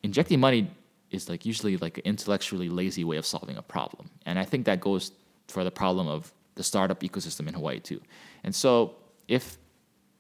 injecting 0.02 0.40
money 0.40 0.72
is 1.12 1.30
like 1.30 1.46
usually 1.46 1.78
like 1.78 1.98
an 1.98 2.04
intellectually 2.06 2.70
lazy 2.70 3.04
way 3.04 3.18
of 3.18 3.26
solving 3.26 3.58
a 3.58 3.62
problem. 3.62 4.10
And 4.26 4.40
I 4.40 4.46
think 4.46 4.66
that 4.66 4.80
goes 4.80 5.12
for 5.48 5.64
the 5.64 5.72
problem 5.72 6.08
of 6.08 6.34
the 6.56 6.64
startup 6.64 7.02
ecosystem 7.02 7.48
in 7.48 7.54
Hawaii 7.54 7.80
too. 7.80 8.02
And 8.44 8.56
so 8.56 8.96
if 9.28 9.58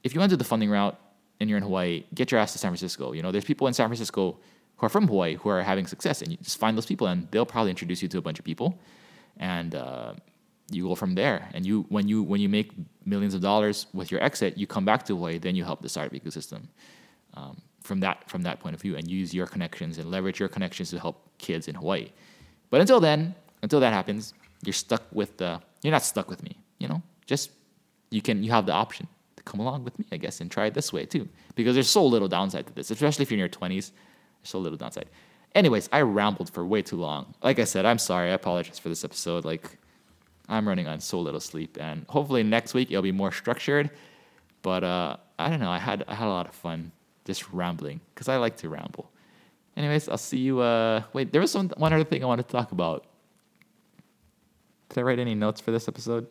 if 0.04 0.14
you 0.16 0.28
do 0.28 0.36
the 0.36 0.44
funding 0.44 0.70
route 0.70 1.00
and 1.40 1.50
you're 1.50 1.58
in 1.58 1.64
Hawaii, 1.64 2.04
get 2.14 2.32
your 2.32 2.40
ass 2.40 2.54
to 2.54 2.60
San 2.60 2.72
Francisco. 2.72 3.14
You 3.14 3.22
know, 3.22 3.32
there's 3.32 3.46
people 3.46 3.68
in 3.68 3.74
San 3.74 3.88
Francisco 3.88 4.38
who 4.78 4.86
are 4.86 4.90
from 4.90 5.08
Hawaii 5.08 5.36
who 5.36 5.50
are 5.50 5.62
having 5.62 5.86
success, 5.88 6.22
and 6.22 6.32
you 6.32 6.38
just 6.38 6.60
find 6.60 6.76
those 6.78 6.86
people, 6.86 7.08
and 7.08 7.28
they'll 7.32 7.46
probably 7.46 7.70
introduce 7.70 8.02
you 8.02 8.08
to 8.10 8.18
a 8.18 8.22
bunch 8.22 8.40
of 8.40 8.46
people, 8.46 8.80
and 9.38 9.76
uh, 9.76 10.14
you 10.72 10.88
go 10.88 10.96
from 10.96 11.16
there. 11.16 11.50
And 11.54 11.66
you 11.66 11.86
when 11.90 12.08
you 12.08 12.24
when 12.24 12.42
you 12.42 12.50
make 12.50 12.72
millions 13.06 13.34
of 13.34 13.42
dollars 13.42 13.88
with 13.94 14.12
your 14.12 14.24
exit, 14.24 14.58
you 14.58 14.68
come 14.68 14.86
back 14.86 15.04
to 15.06 15.16
Hawaii, 15.16 15.38
then 15.38 15.56
you 15.56 15.64
help 15.64 15.82
the 15.82 15.90
startup 15.90 16.14
ecosystem. 16.14 16.62
Um, 17.36 17.62
from 17.82 18.00
that 18.00 18.30
from 18.30 18.44
that 18.44 18.60
point 18.60 18.76
of 18.76 18.82
view 18.82 18.96
and 18.96 19.10
use 19.10 19.34
your 19.34 19.48
connections 19.48 19.98
and 19.98 20.10
leverage 20.10 20.40
your 20.40 20.50
connections 20.50 20.90
to 20.92 21.00
help 21.00 21.18
kids 21.38 21.68
in 21.68 21.76
Hawaii. 21.76 22.10
But 22.70 22.82
until 22.82 23.00
then, 23.00 23.36
until 23.64 23.80
that 23.80 23.94
happens, 23.94 24.34
you're 24.64 24.74
stuck 24.74 25.04
with 25.12 25.38
the 25.38 25.62
you're 25.82 25.92
not 25.92 26.04
stuck 26.04 26.30
with 26.30 26.44
me, 26.44 26.58
you 26.80 26.88
know? 26.88 27.02
Just 27.26 27.52
you 28.10 28.22
can 28.22 28.44
you 28.44 28.52
have 28.52 28.66
the 28.66 28.74
option 28.74 29.08
to 29.36 29.44
come 29.44 29.60
along 29.60 29.84
with 29.84 29.98
me, 29.98 30.06
I 30.12 30.18
guess, 30.18 30.42
and 30.42 30.50
try 30.52 30.68
it 30.68 30.74
this 30.74 30.94
way 30.94 31.06
too. 31.06 31.28
Because 31.56 31.74
there's 31.76 31.90
so 31.90 32.06
little 32.06 32.28
downside 32.28 32.68
to 32.68 32.74
this, 32.74 32.92
especially 32.92 33.24
if 33.24 33.32
you're 33.32 33.38
in 33.38 33.40
your 33.40 33.48
twenties. 33.50 33.92
There's 34.42 34.50
so 34.50 34.60
little 34.60 34.78
downside. 34.78 35.10
Anyways, 35.54 35.90
I 35.92 36.02
rambled 36.02 36.50
for 36.50 36.66
way 36.66 36.82
too 36.82 36.96
long. 36.96 37.34
Like 37.44 37.60
I 37.60 37.66
said, 37.66 37.86
I'm 37.86 37.98
sorry. 37.98 38.32
I 38.32 38.34
apologize 38.34 38.80
for 38.80 38.90
this 38.90 39.04
episode. 39.04 39.44
Like 39.44 39.78
I'm 40.48 40.68
running 40.68 40.88
on 40.88 41.00
so 41.00 41.20
little 41.20 41.40
sleep, 41.40 41.78
and 41.80 42.06
hopefully 42.10 42.44
next 42.44 42.74
week 42.74 42.90
it'll 42.92 43.02
be 43.02 43.12
more 43.12 43.32
structured. 43.32 43.90
But 44.62 44.84
uh, 44.84 45.18
I 45.40 45.50
don't 45.50 45.60
know. 45.60 45.72
I 45.72 45.80
had 45.80 46.06
I 46.08 46.16
had 46.16 46.28
a 46.28 46.30
lot 46.30 46.48
of 46.48 46.56
fun 46.56 46.92
just 47.26 47.52
rambling 47.52 48.02
because 48.14 48.28
I 48.28 48.38
like 48.38 48.58
to 48.58 48.70
ramble. 48.70 49.12
Anyways, 49.78 50.10
I'll 50.10 50.18
see 50.18 50.40
you. 50.40 50.60
Uh, 50.60 51.04
wait, 51.14 51.32
there 51.32 51.42
was 51.42 51.52
some 51.52 51.70
one 51.78 51.94
other 51.94 52.04
thing 52.04 52.24
I 52.24 52.28
wanted 52.28 52.48
to 52.48 52.52
talk 52.52 52.72
about. 52.72 53.06
Did 54.90 55.00
I 55.00 55.02
write 55.04 55.20
any 55.20 55.36
notes 55.36 55.62
for 55.62 55.72
this 55.72 55.88
episode? 55.88 56.28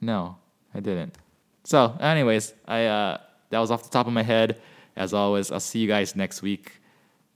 No, 0.00 0.36
I 0.74 0.80
didn't. 0.80 1.16
So, 1.64 1.96
anyways, 2.00 2.52
I 2.66 2.84
uh, 2.84 3.18
that 3.50 3.58
was 3.58 3.70
off 3.70 3.84
the 3.84 3.90
top 3.90 4.06
of 4.06 4.12
my 4.12 4.22
head. 4.22 4.60
As 4.96 5.14
always, 5.14 5.50
I'll 5.50 5.60
see 5.60 5.78
you 5.78 5.88
guys 5.88 6.16
next 6.16 6.42
week. 6.42 6.72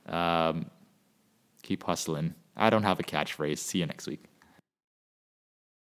Um, 0.06 0.66
keep 1.62 1.84
hustling. 1.84 2.34
I 2.56 2.70
don't 2.70 2.82
have 2.82 3.00
a 3.00 3.04
catchphrase. 3.04 3.58
See 3.58 3.78
you 3.78 3.86
next 3.86 4.06
week. 4.06 4.24